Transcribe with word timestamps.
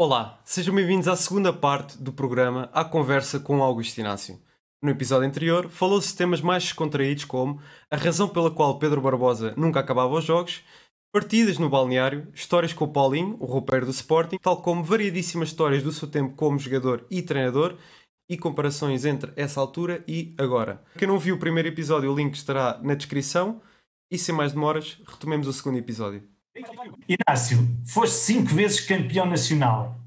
Olá, 0.00 0.40
sejam 0.44 0.72
bem-vindos 0.72 1.08
à 1.08 1.16
segunda 1.16 1.52
parte 1.52 2.00
do 2.00 2.12
programa 2.12 2.70
A 2.72 2.84
Conversa 2.84 3.40
com 3.40 3.60
Augusto 3.64 3.98
Inácio. 3.98 4.40
No 4.80 4.90
episódio 4.90 5.26
anterior, 5.26 5.68
falou-se 5.68 6.12
de 6.12 6.18
temas 6.18 6.40
mais 6.40 6.62
descontraídos 6.62 7.24
como 7.24 7.60
a 7.90 7.96
razão 7.96 8.28
pela 8.28 8.48
qual 8.48 8.78
Pedro 8.78 9.00
Barbosa 9.00 9.54
nunca 9.56 9.80
acabava 9.80 10.14
os 10.14 10.22
jogos, 10.22 10.62
partidas 11.12 11.58
no 11.58 11.68
balneário, 11.68 12.28
histórias 12.32 12.72
com 12.72 12.84
o 12.84 12.92
Paulinho, 12.92 13.36
o 13.40 13.44
roupeiro 13.44 13.86
do 13.86 13.90
Sporting, 13.90 14.38
tal 14.40 14.62
como 14.62 14.84
variedíssimas 14.84 15.48
histórias 15.48 15.82
do 15.82 15.90
seu 15.90 16.06
tempo 16.06 16.36
como 16.36 16.60
jogador 16.60 17.04
e 17.10 17.20
treinador 17.20 17.76
e 18.30 18.38
comparações 18.38 19.04
entre 19.04 19.32
essa 19.34 19.58
altura 19.58 20.04
e 20.06 20.32
agora. 20.38 20.80
Quem 20.96 21.08
não 21.08 21.18
viu 21.18 21.34
o 21.34 21.40
primeiro 21.40 21.70
episódio, 21.70 22.12
o 22.12 22.16
link 22.16 22.34
estará 22.34 22.78
na 22.84 22.94
descrição. 22.94 23.60
E 24.12 24.16
sem 24.16 24.32
mais 24.32 24.52
demoras, 24.52 24.96
retomemos 25.08 25.48
o 25.48 25.52
segundo 25.52 25.76
episódio. 25.76 26.22
Inácio, 27.08 27.58
foste 27.86 28.16
cinco 28.16 28.54
vezes 28.54 28.80
campeão 28.80 29.26
nacional. 29.26 29.98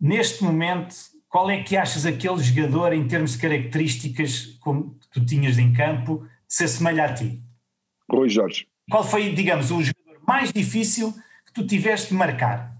Neste 0.00 0.42
momento, 0.44 0.94
qual 1.28 1.50
é 1.50 1.62
que 1.62 1.76
achas 1.76 2.06
aquele 2.06 2.38
jogador, 2.38 2.92
em 2.92 3.06
termos 3.06 3.32
de 3.32 3.38
características 3.38 4.46
como 4.60 4.94
que 4.98 5.08
tu 5.08 5.24
tinhas 5.24 5.58
em 5.58 5.72
campo, 5.72 6.26
se 6.48 6.64
assemelha 6.64 7.04
a 7.04 7.14
ti? 7.14 7.42
Rui 8.10 8.28
Jorge. 8.28 8.66
Qual 8.90 9.04
foi, 9.04 9.32
digamos, 9.32 9.70
o 9.70 9.82
jogador 9.82 10.20
mais 10.26 10.52
difícil 10.52 11.12
que 11.46 11.52
tu 11.52 11.66
tiveste 11.66 12.08
de 12.08 12.14
marcar? 12.14 12.76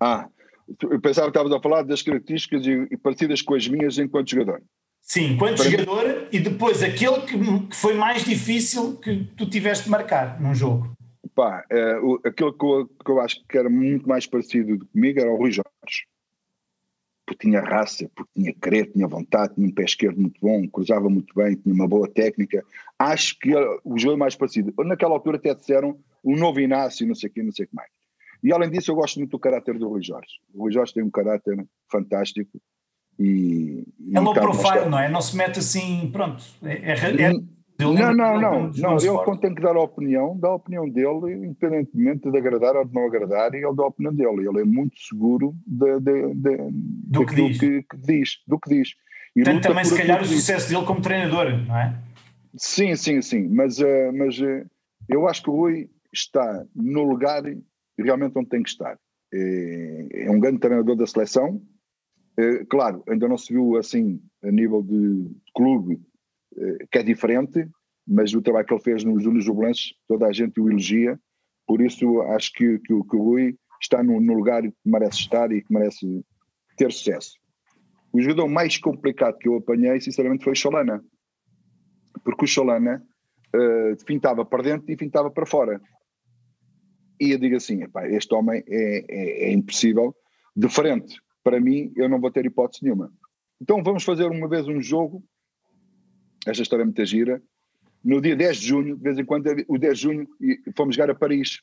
Ah, 0.00 0.28
eu 0.82 1.00
pensava 1.00 1.30
que 1.30 1.38
estavas 1.38 1.52
a 1.52 1.60
falar 1.60 1.82
das 1.82 2.02
características 2.02 2.66
e, 2.66 2.88
e 2.90 2.96
parecidas 2.96 3.42
com 3.42 3.54
as 3.54 3.66
minhas 3.66 3.98
enquanto 3.98 4.30
jogador. 4.30 4.62
Sim, 5.00 5.32
enquanto 5.32 5.56
Para 5.56 5.70
jogador 5.70 6.06
mim... 6.06 6.26
e 6.32 6.38
depois 6.38 6.82
aquele 6.82 7.22
que, 7.22 7.38
que, 7.38 7.76
foi 7.76 7.94
mais 7.94 8.24
difícil 8.24 8.96
que 8.96 9.24
tu 9.36 9.48
tiveste 9.48 9.84
de 9.84 9.90
marcar 9.90 10.38
num 10.40 10.54
jogo. 10.54 10.92
Pá, 11.38 11.64
é, 11.70 12.00
o, 12.00 12.20
aquele 12.24 12.52
que 12.52 12.64
eu, 12.64 12.88
que 12.88 13.10
eu, 13.12 13.20
acho 13.20 13.46
que 13.46 13.56
era 13.56 13.70
muito 13.70 14.08
mais 14.08 14.26
parecido 14.26 14.84
comigo 14.86 15.20
era 15.20 15.30
o 15.30 15.36
Rui 15.36 15.52
Jorge. 15.52 16.08
Porque 17.24 17.46
tinha 17.46 17.60
raça, 17.60 18.10
porque 18.12 18.32
tinha 18.34 18.52
querer, 18.52 18.90
tinha 18.90 19.06
vontade, 19.06 19.54
tinha 19.54 19.68
um 19.68 19.72
pé 19.72 19.84
esquerdo 19.84 20.20
muito 20.20 20.40
bom, 20.40 20.66
cruzava 20.66 21.08
muito 21.08 21.32
bem, 21.36 21.54
tinha 21.54 21.72
uma 21.72 21.86
boa 21.86 22.08
técnica. 22.08 22.64
Acho 22.98 23.38
que 23.38 23.54
o 23.84 23.96
jogo 23.96 24.18
mais 24.18 24.34
parecido. 24.34 24.74
Naquela 24.84 25.14
altura 25.14 25.36
até 25.36 25.54
disseram 25.54 26.00
o 26.24 26.34
novo 26.34 26.58
Inácio, 26.58 27.06
não 27.06 27.14
sei 27.14 27.30
o 27.30 27.32
quê, 27.32 27.40
não 27.44 27.52
sei 27.52 27.66
o 27.66 27.68
que 27.68 27.76
mais. 27.76 27.90
E 28.42 28.52
além 28.52 28.68
disso, 28.68 28.90
eu 28.90 28.96
gosto 28.96 29.20
muito 29.20 29.30
do 29.30 29.38
caráter 29.38 29.78
do 29.78 29.88
Rui 29.88 30.02
Jorge. 30.02 30.40
O 30.52 30.62
Rui 30.62 30.72
Jorge 30.72 30.92
tem 30.92 31.04
um 31.04 31.10
caráter 31.10 31.64
fantástico 31.88 32.60
e. 33.16 33.84
É 34.12 34.18
low 34.18 34.34
profile, 34.34 34.88
não 34.88 34.98
é? 34.98 35.08
Não 35.08 35.22
se 35.22 35.36
mete 35.36 35.60
assim, 35.60 36.10
pronto. 36.10 36.42
É, 36.64 36.94
é, 36.94 37.30
é 37.30 37.57
não, 37.78 37.94
não, 37.94 38.40
não, 38.40 38.70
não. 38.70 38.96
Ele 38.96 39.24
quando 39.24 39.40
tem 39.40 39.54
que 39.54 39.62
dar 39.62 39.76
a 39.76 39.80
opinião, 39.80 40.36
dá 40.38 40.48
a 40.48 40.54
opinião 40.54 40.88
dele, 40.88 41.46
independentemente 41.46 42.28
de 42.28 42.36
agradar 42.36 42.74
ou 42.74 42.84
de 42.84 42.92
não 42.92 43.06
agradar, 43.06 43.54
e 43.54 43.58
ele 43.58 43.74
dá 43.74 43.84
a 43.84 43.88
opinião 43.88 44.12
dele. 44.12 44.48
Ele 44.48 44.60
é 44.62 44.64
muito 44.64 44.98
seguro 44.98 45.54
de, 45.64 46.00
de, 46.00 46.34
de, 46.34 46.56
do 46.72 47.24
que 47.24 47.34
diz. 47.34 47.58
Que, 47.58 47.82
que 47.82 47.96
diz. 47.98 48.30
Do 48.46 48.58
que 48.58 48.68
diz. 48.68 48.94
E 49.36 49.44
Portanto, 49.44 49.62
também 49.62 49.84
se 49.84 49.96
calhar 49.96 50.20
o 50.20 50.24
sucesso 50.24 50.68
dele 50.68 50.84
como 50.84 51.00
treinador, 51.00 51.50
não 51.66 51.78
é? 51.78 51.96
Sim, 52.56 52.96
sim, 52.96 53.22
sim. 53.22 53.48
Mas, 53.48 53.78
uh, 53.78 54.12
mas 54.12 54.38
uh, 54.40 54.66
eu 55.08 55.28
acho 55.28 55.42
que 55.44 55.50
o 55.50 55.54
Rui 55.54 55.88
está 56.12 56.64
no 56.74 57.04
lugar 57.04 57.42
realmente 57.96 58.36
onde 58.36 58.48
tem 58.48 58.62
que 58.62 58.70
estar. 58.70 58.98
É, 59.32 60.24
é 60.26 60.30
um 60.30 60.40
grande 60.40 60.58
treinador 60.58 60.96
da 60.96 61.06
seleção. 61.06 61.62
É, 62.36 62.64
claro, 62.64 63.02
ainda 63.08 63.28
não 63.28 63.36
se 63.36 63.52
viu 63.52 63.76
assim 63.76 64.20
a 64.42 64.50
nível 64.50 64.82
de 64.82 65.30
clube 65.54 66.00
que 66.90 66.98
é 66.98 67.02
diferente, 67.02 67.68
mas 68.06 68.32
o 68.34 68.40
trabalho 68.40 68.66
que 68.66 68.72
ele 68.72 68.82
fez 68.82 69.04
nos 69.04 69.22
Júnios 69.22 69.44
Jubilantes, 69.44 69.94
toda 70.06 70.26
a 70.26 70.32
gente 70.32 70.60
o 70.60 70.68
elogia, 70.68 71.18
por 71.66 71.82
isso 71.82 72.22
acho 72.22 72.52
que, 72.54 72.78
que, 72.78 72.86
que 72.86 73.16
o 73.16 73.22
Rui 73.22 73.56
está 73.80 74.02
no, 74.02 74.20
no, 74.20 74.32
lugar 74.32 74.62
que 74.62 74.72
merece 74.84 75.20
estar 75.20 75.52
e 75.52 75.62
que 75.62 75.72
merece 75.72 76.24
ter 76.76 76.90
sucesso. 76.90 77.32
O 78.12 78.20
jogador 78.20 78.48
mais 78.48 78.78
complicado 78.78 79.36
que 79.38 79.48
eu 79.48 79.56
apanhei, 79.56 80.00
sinceramente, 80.00 80.42
foi 80.42 80.54
o 80.54 80.56
Cholana, 80.56 81.04
porque 82.24 82.46
o 82.46 82.48
Cholana 82.48 83.04
uh, 83.54 84.06
fintava 84.06 84.44
para 84.44 84.62
dentro 84.62 84.90
e 84.90 84.96
fintava 84.96 85.30
para 85.30 85.44
fora. 85.44 85.80
E 87.20 87.32
eu 87.32 87.38
digo 87.38 87.56
assim: 87.56 87.80
este 88.10 88.34
homem 88.34 88.64
é, 88.66 89.04
é, 89.08 89.50
é 89.50 89.52
impossível, 89.52 90.16
de 90.56 90.68
frente, 90.68 91.20
para 91.44 91.60
mim, 91.60 91.92
eu 91.96 92.08
não 92.08 92.20
vou 92.20 92.30
ter 92.30 92.46
hipótese 92.46 92.82
nenhuma. 92.82 93.12
Então 93.60 93.82
vamos 93.82 94.04
fazer 94.04 94.24
uma 94.24 94.48
vez 94.48 94.66
um 94.66 94.80
jogo 94.80 95.22
esta 96.50 96.62
história 96.62 96.82
é 96.82 96.84
muito 96.84 97.04
gira. 97.04 97.42
No 98.02 98.20
dia 98.20 98.36
10 98.36 98.56
de 98.58 98.66
junho, 98.66 98.96
de 98.96 99.02
vez 99.02 99.18
em 99.18 99.24
quando, 99.24 99.46
o 99.68 99.78
10 99.78 99.98
de 99.98 100.02
junho, 100.02 100.28
fomos 100.76 100.94
jogar 100.94 101.10
a 101.10 101.14
Paris. 101.14 101.60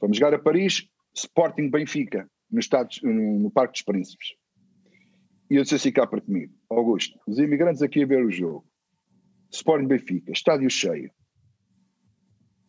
Fomos 0.00 0.16
jogar 0.16 0.34
a 0.34 0.38
Paris, 0.38 0.88
Sporting 1.14 1.70
Benfica, 1.70 2.28
no, 2.50 2.58
estado, 2.58 2.88
no 3.02 3.50
Parque 3.50 3.72
dos 3.72 3.82
Príncipes. 3.82 4.34
E 5.50 5.56
eu 5.56 5.62
disse 5.62 5.76
assim 5.76 5.92
cá 5.92 6.06
para 6.06 6.20
comigo, 6.20 6.52
Augusto, 6.68 7.18
os 7.26 7.38
imigrantes 7.38 7.82
aqui 7.82 8.02
a 8.02 8.06
ver 8.06 8.24
o 8.24 8.30
jogo. 8.30 8.66
Sporting 9.50 9.86
Benfica, 9.86 10.32
estádio 10.32 10.68
cheio. 10.68 11.10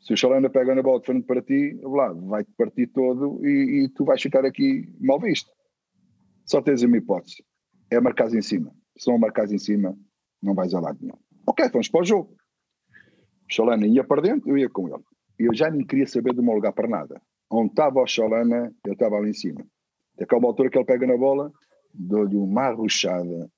Se 0.02 0.14
o 0.14 0.18
Chalana 0.18 0.50
pega 0.52 0.76
na 0.76 0.84
bola 0.84 1.00
de 1.00 1.08
frente 1.08 1.26
para 1.26 1.42
ti, 1.42 1.80
lá, 1.82 2.14
vai-te 2.14 2.52
partir 2.56 2.88
todo 2.88 3.44
e, 3.44 3.86
e, 3.86 3.90
tu 3.90 4.06
vais 4.06 4.22
ficar 4.22 4.46
aqui 4.46 4.88
mal 5.00 5.20
visto. 5.20 5.52
Só 6.46 6.62
tens 6.62 6.84
uma 6.84 6.98
hipótese: 6.98 7.44
é 7.90 8.00
marcar 8.00 8.32
em 8.32 8.42
cima. 8.42 8.72
Se 8.96 9.10
não 9.10 9.18
marcares 9.18 9.52
em 9.52 9.58
cima, 9.58 9.98
não 10.46 10.54
vais 10.54 10.74
a 10.74 10.80
lado 10.80 11.00
nenhum. 11.02 11.18
Ok, 11.48 11.68
vamos 11.70 11.90
para 11.90 12.02
o 12.02 12.06
jogo. 12.06 12.36
O 13.50 13.54
Chalana 13.54 13.86
ia 13.88 14.04
para 14.04 14.22
dentro, 14.22 14.50
eu 14.50 14.58
ia 14.58 14.70
com 14.70 14.88
ele. 14.88 15.04
Eu 15.38 15.54
já 15.54 15.70
nem 15.70 15.86
queria 15.86 16.08
saber 16.08 16.34
de 16.34 16.42
meu 16.42 16.54
lugar 16.54 16.74
para 16.74 16.88
nada. 16.88 17.22
Onde 17.52 17.70
estava 17.70 18.02
o 18.02 18.08
Chalana, 18.08 18.74
eu 18.86 18.94
estava 18.94 19.16
ali 19.18 19.32
em 19.32 19.34
cima. 19.34 19.66
Daquela 20.18 20.46
altura 20.46 20.70
que 20.70 20.78
ele 20.78 20.86
pega 20.86 21.06
na 21.06 21.18
bola, 21.18 21.52
dou-lhe 21.94 22.36
uma 22.36 22.64
arrochada, 22.64 23.50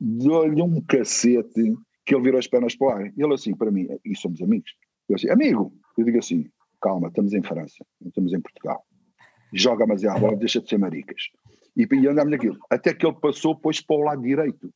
dou-lhe 0.00 0.62
um 0.62 0.80
cacete, 0.82 1.74
que 2.04 2.14
ele 2.14 2.24
virou 2.24 2.38
as 2.38 2.46
pernas 2.46 2.74
para 2.74 2.86
o 2.86 2.90
ar. 2.90 3.12
Ele 3.16 3.34
assim, 3.34 3.54
para 3.54 3.70
mim, 3.70 3.86
e 4.04 4.16
somos 4.16 4.40
amigos. 4.42 4.72
Eu 5.08 5.16
assim, 5.16 5.30
amigo, 5.30 5.72
eu 5.96 6.04
digo 6.04 6.18
assim, 6.18 6.48
calma, 6.80 7.08
estamos 7.08 7.32
em 7.34 7.42
França, 7.42 7.84
não 8.00 8.08
estamos 8.08 8.32
em 8.32 8.40
Portugal. 8.40 8.84
Joga 9.52 9.86
mas 9.86 10.02
é 10.02 10.08
a 10.08 10.18
bola, 10.18 10.36
deixa 10.36 10.60
de 10.60 10.68
ser 10.68 10.78
maricas. 10.78 11.22
E, 11.76 11.86
e 11.90 12.08
andamos 12.08 12.30
naquilo. 12.30 12.58
Até 12.70 12.94
que 12.94 13.06
ele 13.06 13.16
passou, 13.20 13.54
depois 13.54 13.80
para 13.80 13.96
o 13.96 14.00
lado 14.00 14.22
direito 14.22 14.72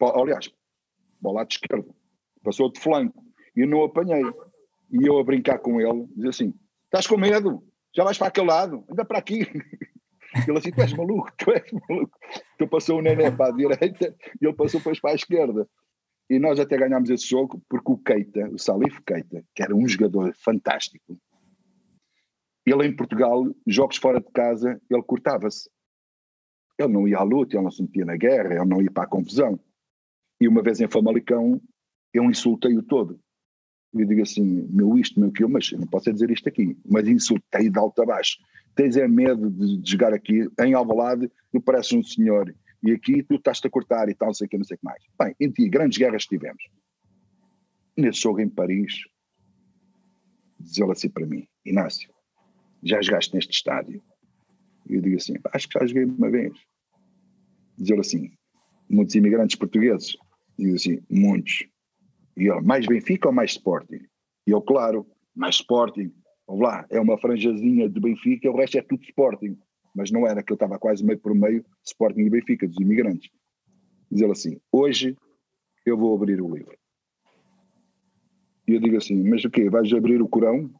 aliás, 0.00 0.48
para 0.48 1.30
o 1.30 1.32
lado 1.32 1.50
esquerdo, 1.50 1.94
passou 2.42 2.70
de 2.70 2.80
flanco, 2.80 3.22
e 3.56 3.66
não 3.66 3.82
apanhei. 3.82 4.22
E 4.90 5.06
eu 5.06 5.18
a 5.18 5.24
brincar 5.24 5.58
com 5.58 5.80
ele, 5.80 6.06
diz 6.16 6.26
assim: 6.26 6.54
estás 6.84 7.06
com 7.06 7.18
medo? 7.18 7.62
Já 7.94 8.04
vais 8.04 8.16
para 8.16 8.28
aquele 8.28 8.46
lado, 8.46 8.84
anda 8.90 9.04
para 9.04 9.18
aqui. 9.18 9.40
Ele 10.46 10.58
assim, 10.58 10.70
tu 10.70 10.82
és 10.82 10.92
maluco, 10.92 11.32
tu 11.38 11.50
és 11.50 11.72
maluco. 11.88 12.16
Então 12.54 12.68
passou 12.68 12.98
o 12.98 13.02
Nené 13.02 13.30
para 13.30 13.50
a 13.50 13.56
direita 13.56 14.14
e 14.40 14.44
ele 14.44 14.54
passou 14.54 14.78
depois 14.78 15.00
para 15.00 15.12
a 15.12 15.14
esquerda. 15.14 15.66
E 16.28 16.38
nós 16.38 16.60
até 16.60 16.76
ganhámos 16.76 17.08
esse 17.08 17.26
jogo 17.26 17.62
porque 17.66 17.90
o 17.90 17.96
Keita, 17.96 18.46
o 18.50 18.58
Salif 18.58 19.00
Keita, 19.06 19.42
que 19.54 19.62
era 19.62 19.74
um 19.74 19.88
jogador 19.88 20.34
fantástico, 20.34 21.18
ele 22.66 22.86
em 22.86 22.94
Portugal, 22.94 23.42
jogos 23.66 23.96
fora 23.96 24.20
de 24.20 24.30
casa, 24.30 24.78
ele 24.90 25.02
cortava-se. 25.02 25.70
Ele 26.78 26.92
não 26.92 27.08
ia 27.08 27.18
à 27.18 27.22
luta, 27.22 27.56
ele 27.56 27.64
não 27.64 27.70
se 27.70 27.82
metia 27.82 28.04
na 28.04 28.16
guerra, 28.16 28.54
ele 28.54 28.66
não 28.66 28.82
ia 28.82 28.90
para 28.90 29.04
a 29.04 29.08
confusão. 29.08 29.58
E 30.40 30.46
uma 30.46 30.62
vez 30.62 30.80
em 30.80 30.88
Famalicão, 30.88 31.60
eu 32.12 32.24
insultei-o 32.24 32.82
todo. 32.82 33.20
Eu 33.94 34.06
digo 34.06 34.22
assim, 34.22 34.66
meu 34.70 34.98
isto, 34.98 35.18
meu 35.18 35.30
aquilo, 35.30 35.48
mas 35.48 35.72
não 35.72 35.86
posso 35.86 36.12
dizer 36.12 36.30
isto 36.30 36.48
aqui. 36.48 36.76
Mas 36.86 37.08
insultei 37.08 37.70
de 37.70 37.78
alto 37.78 38.02
a 38.02 38.06
baixo. 38.06 38.38
Tens 38.74 38.96
é 38.96 39.08
medo 39.08 39.50
de, 39.50 39.78
de 39.78 39.90
jogar 39.90 40.12
aqui 40.12 40.46
em 40.60 40.74
Alvalade, 40.74 41.30
tu 41.50 41.60
pareces 41.60 41.92
um 41.92 42.02
senhor. 42.02 42.54
E 42.82 42.92
aqui 42.92 43.22
tu 43.22 43.34
estás-te 43.34 43.66
a 43.66 43.70
cortar 43.70 44.08
e 44.08 44.14
tal, 44.14 44.28
não 44.28 44.34
sei 44.34 44.46
o 44.46 44.50
que, 44.50 44.58
não 44.58 44.64
sei 44.64 44.76
o 44.76 44.78
que 44.78 44.84
mais. 44.84 45.02
Bem, 45.18 45.34
em 45.40 45.50
ti, 45.50 45.68
grandes 45.68 45.98
guerras 45.98 46.26
tivemos. 46.26 46.62
Nesse 47.96 48.20
jogo 48.20 48.40
em 48.40 48.48
Paris, 48.48 48.92
diz 50.60 50.78
ele 50.78 50.92
assim 50.92 51.08
para 51.08 51.26
mim, 51.26 51.48
Inácio, 51.64 52.12
já 52.82 53.02
jogaste 53.02 53.34
neste 53.34 53.52
estádio? 53.52 54.00
Eu 54.88 55.00
digo 55.00 55.16
assim, 55.16 55.34
acho 55.52 55.68
que 55.68 55.78
já 55.78 55.86
joguei 55.86 56.04
uma 56.04 56.30
vez. 56.30 56.52
Diz 57.76 57.90
ele 57.90 58.00
assim, 58.00 58.32
muitos 58.88 59.14
imigrantes 59.16 59.56
portugueses 59.56 60.16
Diz 60.58 60.74
assim, 60.74 61.00
muitos. 61.08 61.66
E 62.36 62.46
eu, 62.46 62.62
mais 62.62 62.86
Benfica 62.86 63.28
ou 63.28 63.34
mais 63.34 63.52
Sporting? 63.52 64.06
E 64.46 64.50
eu, 64.50 64.60
claro, 64.60 65.06
mais 65.34 65.56
Sporting. 65.56 66.12
Vamos 66.46 66.62
lá, 66.62 66.86
é 66.90 67.00
uma 67.00 67.18
franjazinha 67.18 67.88
de 67.88 68.00
Benfica, 68.00 68.50
o 68.50 68.56
resto 68.56 68.78
é 68.78 68.82
tudo 68.82 69.02
Sporting. 69.04 69.56
Mas 69.94 70.10
não 70.10 70.26
era, 70.26 70.42
que 70.42 70.52
eu 70.52 70.54
estava 70.54 70.78
quase 70.78 71.04
meio 71.04 71.18
por 71.18 71.34
meio 71.34 71.64
Sporting 71.84 72.20
e 72.20 72.30
Benfica, 72.30 72.66
dos 72.66 72.78
imigrantes. 72.78 73.30
Diz 74.10 74.20
ele 74.20 74.32
assim, 74.32 74.60
hoje 74.72 75.16
eu 75.86 75.96
vou 75.96 76.14
abrir 76.14 76.40
o 76.40 76.54
livro. 76.54 76.76
E 78.66 78.72
eu 78.74 78.80
digo 78.80 78.96
assim, 78.96 79.22
mas 79.28 79.44
o 79.44 79.50
quê, 79.50 79.70
vais 79.70 79.92
abrir 79.92 80.20
o 80.20 80.28
Corão? 80.28 80.70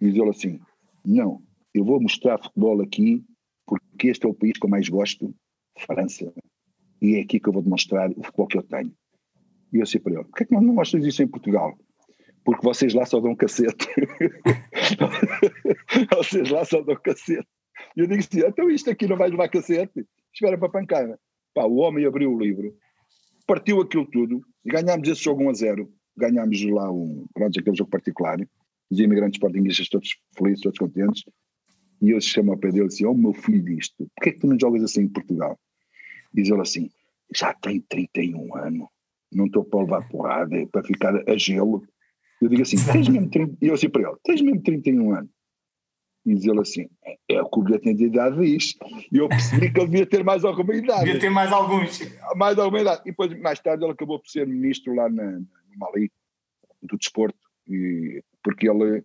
E 0.00 0.06
diz 0.06 0.16
ele 0.16 0.30
assim, 0.30 0.60
não, 1.04 1.42
eu 1.74 1.84
vou 1.84 2.00
mostrar 2.00 2.42
futebol 2.42 2.80
aqui 2.80 3.24
porque 3.66 4.08
este 4.08 4.26
é 4.26 4.28
o 4.28 4.34
país 4.34 4.58
que 4.58 4.66
eu 4.66 4.70
mais 4.70 4.88
gosto, 4.88 5.34
França 5.78 6.32
e 7.00 7.16
é 7.16 7.20
aqui 7.20 7.40
que 7.40 7.48
eu 7.48 7.52
vou 7.52 7.62
demonstrar 7.62 8.10
o 8.10 8.22
futebol 8.22 8.46
que 8.46 8.58
eu 8.58 8.62
tenho. 8.62 8.92
E 9.72 9.78
eu 9.78 9.84
disse 9.84 10.00
para 10.00 10.14
ele, 10.14 10.24
porquê 10.24 10.44
é 10.44 10.46
que 10.46 10.54
não, 10.54 10.60
não 10.60 10.74
mostras 10.74 11.04
isso 11.04 11.22
em 11.22 11.28
Portugal? 11.28 11.78
Porque 12.44 12.64
vocês 12.64 12.94
lá 12.94 13.06
só 13.06 13.20
dão 13.20 13.36
cacete. 13.36 13.86
vocês 16.16 16.50
lá 16.50 16.64
só 16.64 16.82
dão 16.82 16.96
cacete. 16.96 17.46
E 17.96 18.00
eu 18.00 18.06
digo 18.06 18.20
assim: 18.20 18.40
então 18.40 18.70
isto 18.70 18.90
aqui 18.90 19.06
não 19.06 19.16
vai 19.16 19.30
levar 19.30 19.48
cacete? 19.48 20.06
Espera 20.32 20.58
para 20.58 20.68
pancada. 20.68 21.18
Pá, 21.54 21.64
o 21.64 21.76
homem 21.76 22.06
abriu 22.06 22.32
o 22.32 22.38
livro, 22.38 22.74
partiu 23.46 23.80
aquilo 23.80 24.06
tudo, 24.06 24.40
e 24.64 24.70
ganhámos 24.70 25.08
esse 25.08 25.22
jogo 25.22 25.44
1 25.44 25.50
a 25.50 25.52
0. 25.52 25.92
Ganhámos 26.16 26.62
lá 26.64 26.90
um, 26.90 27.26
pronto, 27.34 27.58
aquele 27.58 27.76
jogo 27.76 27.90
particular. 27.90 28.38
Os 28.90 28.98
imigrantes 28.98 29.36
sportinguistas 29.36 29.88
todos 29.88 30.16
felizes, 30.36 30.62
todos 30.62 30.78
contentes. 30.78 31.22
E 32.02 32.10
eu 32.10 32.20
chamo 32.20 32.52
ao 32.52 32.58
pé 32.58 32.68
e 32.68 32.88
disse: 32.88 33.06
Oh, 33.06 33.14
meu 33.14 33.32
filho 33.32 33.62
disto, 33.62 34.08
porquê 34.16 34.30
é 34.30 34.32
que 34.32 34.40
tu 34.40 34.46
não 34.46 34.58
jogas 34.58 34.82
assim 34.82 35.02
em 35.02 35.08
Portugal? 35.08 35.58
Diz 36.32 36.48
ele 36.48 36.60
assim: 36.60 36.90
Já 37.34 37.52
tem 37.54 37.80
31 37.80 38.56
anos, 38.56 38.88
não 39.32 39.46
estou 39.46 39.64
para 39.64 39.80
levar 39.80 40.08
porrada, 40.08 40.56
é 40.56 40.66
para 40.66 40.82
ficar 40.82 41.14
a 41.28 41.36
gelo. 41.36 41.82
Eu 42.40 42.48
digo 42.48 42.62
assim: 42.62 42.76
tens 42.92 43.08
mesmo 43.08 43.28
30, 43.28 43.56
e 43.60 43.68
eu 43.68 43.74
assim 43.74 43.88
para 43.88 44.02
ele: 44.02 44.16
tens 44.24 44.40
mesmo 44.40 44.62
31 44.62 45.14
anos? 45.14 45.30
E 46.26 46.34
diz 46.34 46.44
ele 46.44 46.60
assim: 46.60 46.88
é 47.28 47.40
o 47.40 47.48
que 47.48 47.58
o 47.58 47.62
bilhete 47.62 47.94
de 47.94 48.04
idade 48.04 48.36
diz. 48.40 48.74
E 49.10 49.18
eu 49.18 49.28
percebi 49.28 49.72
que 49.72 49.80
ele 49.80 49.88
devia 49.88 50.06
ter 50.06 50.24
mais 50.24 50.44
alguma 50.44 50.74
idade. 50.74 51.04
Devia 51.04 51.20
ter 51.20 51.30
mais 51.30 51.52
alguns. 51.52 52.00
Mais 52.36 52.58
alguma 52.58 52.80
idade. 52.80 53.02
E 53.02 53.10
depois, 53.10 53.40
mais 53.40 53.60
tarde, 53.60 53.84
ele 53.84 53.92
acabou 53.92 54.18
por 54.18 54.28
ser 54.28 54.46
ministro 54.46 54.94
lá 54.94 55.08
na, 55.08 55.32
no 55.32 55.46
Mali, 55.76 56.10
do 56.82 56.96
desporto, 56.96 57.38
e, 57.68 58.22
porque 58.42 58.68
ele, 58.68 59.04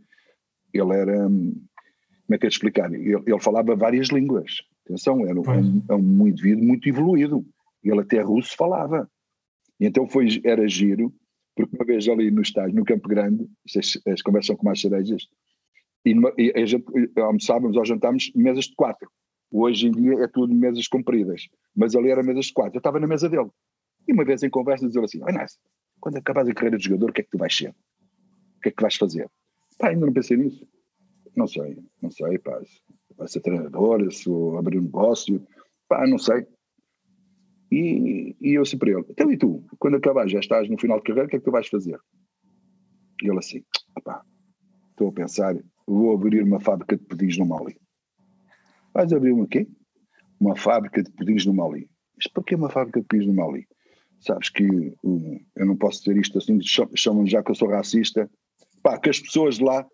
ele 0.73 0.93
era. 0.93 1.23
Como 1.23 2.33
é 2.33 2.37
que 2.37 2.45
é 2.45 2.49
de 2.49 2.55
explicar? 2.55 2.91
Ele, 2.91 3.15
ele 3.15 3.39
falava 3.39 3.75
várias 3.75 4.09
línguas. 4.09 4.61
Atenção, 4.85 5.25
era 5.25 5.39
um, 5.39 5.83
um, 5.91 6.21
um 6.21 6.27
indivíduo 6.27 6.63
muito 6.63 6.87
evoluído. 6.87 7.45
Ele 7.83 7.99
até 7.99 8.21
russo 8.21 8.55
falava. 8.55 9.09
E 9.79 9.85
então 9.85 10.07
foi, 10.07 10.41
era 10.43 10.67
giro, 10.67 11.13
porque 11.55 11.75
uma 11.75 11.85
vez 11.85 12.07
ali 12.07 12.29
no 12.31 12.41
estádio, 12.41 12.75
no 12.75 12.85
Campo 12.85 13.07
Grande, 13.07 13.47
as, 13.75 13.99
as 14.07 14.21
conversam 14.21 14.55
com 14.55 14.65
mais 14.65 14.79
cerejas, 14.79 15.27
e, 16.05 16.13
e 16.37 16.51
a 16.55 16.65
gente 16.65 16.85
almoçávamos 17.17 17.75
ou 17.75 17.85
jantávamos 17.85 18.31
mesas 18.35 18.65
de 18.65 18.75
quatro. 18.75 19.09
Hoje 19.51 19.87
em 19.87 19.91
dia 19.91 20.23
é 20.23 20.27
tudo 20.27 20.53
mesas 20.53 20.87
compridas, 20.87 21.47
mas 21.75 21.95
ali 21.95 22.09
era 22.09 22.21
mesas 22.21 22.47
de 22.47 22.53
quatro. 22.53 22.75
Eu 22.75 22.79
estava 22.79 22.99
na 22.99 23.07
mesa 23.07 23.27
dele. 23.27 23.49
E 24.07 24.13
uma 24.13 24.23
vez 24.23 24.43
em 24.43 24.49
conversa 24.49 24.85
dizia 24.85 25.01
assim, 25.01 25.17
Inácio, 25.17 25.59
quando 25.99 26.17
acabares 26.17 26.49
a 26.49 26.53
carreira 26.53 26.77
de 26.77 26.83
jogador, 26.83 27.09
o 27.09 27.13
que 27.13 27.21
é 27.21 27.23
que 27.23 27.31
tu 27.31 27.37
vais 27.37 27.55
ser? 27.55 27.69
O 27.69 28.61
que 28.61 28.69
é 28.69 28.71
que 28.71 28.81
vais 28.81 28.95
fazer? 28.95 29.29
Pá, 29.79 29.89
ainda 29.89 30.05
não 30.05 30.13
pensei 30.13 30.37
nisso. 30.37 30.67
Não 31.35 31.47
sei, 31.47 31.77
não 32.01 32.11
sei, 32.11 32.37
pá, 32.37 32.61
vai 33.17 33.27
ser 33.27 33.41
treinador, 33.41 34.11
se 34.11 34.29
vou 34.29 34.57
abrir 34.57 34.79
um 34.79 34.83
negócio, 34.83 35.45
pá, 35.87 36.05
não 36.07 36.17
sei. 36.17 36.45
E, 37.71 38.35
e 38.39 38.53
eu 38.53 38.63
para 38.77 38.91
ele, 38.91 39.05
então 39.09 39.31
e 39.31 39.37
tu, 39.37 39.63
quando 39.79 39.97
acabares, 39.97 40.31
já 40.31 40.39
estás 40.39 40.69
no 40.69 40.79
final 40.79 40.97
de 40.99 41.03
carreira, 41.03 41.27
o 41.27 41.29
que 41.29 41.35
é 41.35 41.39
que 41.39 41.45
tu 41.45 41.51
vais 41.51 41.67
fazer? 41.67 41.99
E 43.21 43.29
ele 43.29 43.39
assim, 43.39 43.63
pá, 44.03 44.23
estou 44.91 45.09
a 45.09 45.11
pensar, 45.11 45.55
vou 45.87 46.13
abrir 46.13 46.43
uma 46.43 46.59
fábrica 46.59 46.95
de 46.97 47.03
pudins 47.03 47.37
no 47.37 47.45
Mali. 47.45 47.77
Vais 48.93 49.11
abrir 49.11 49.31
uma 49.31 49.47
quê? 49.47 49.67
Uma 50.39 50.55
fábrica 50.55 51.01
de 51.03 51.11
pudins 51.11 51.45
no 51.45 51.53
Mali. 51.53 51.89
Mas 52.15 52.27
para 52.31 52.43
que 52.43 52.55
uma 52.55 52.69
fábrica 52.69 53.01
de 53.01 53.07
pudins 53.07 53.27
no 53.27 53.33
Mali? 53.33 53.67
Sabes 54.19 54.49
que 54.49 54.95
um, 55.03 55.39
eu 55.55 55.65
não 55.65 55.75
posso 55.75 55.99
dizer 55.99 56.17
isto 56.17 56.37
assim, 56.37 56.59
chamam 56.95 57.27
já 57.27 57.43
que 57.43 57.51
eu 57.51 57.55
sou 57.55 57.69
racista. 57.69 58.29
Pá, 58.81 58.97
que 58.97 59.09
as 59.09 59.19
pessoas 59.19 59.55
de 59.55 59.63
lá, 59.63 59.85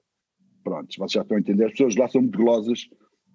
pronto, 0.64 0.88
vocês 0.98 1.12
já 1.14 1.22
estão 1.22 1.38
a 1.38 1.40
entender, 1.40 1.66
as 1.66 1.72
pessoas 1.72 1.94
de 1.94 2.00
lá 2.00 2.08
são 2.08 2.22
muito 2.22 2.38
golosas 2.38 2.88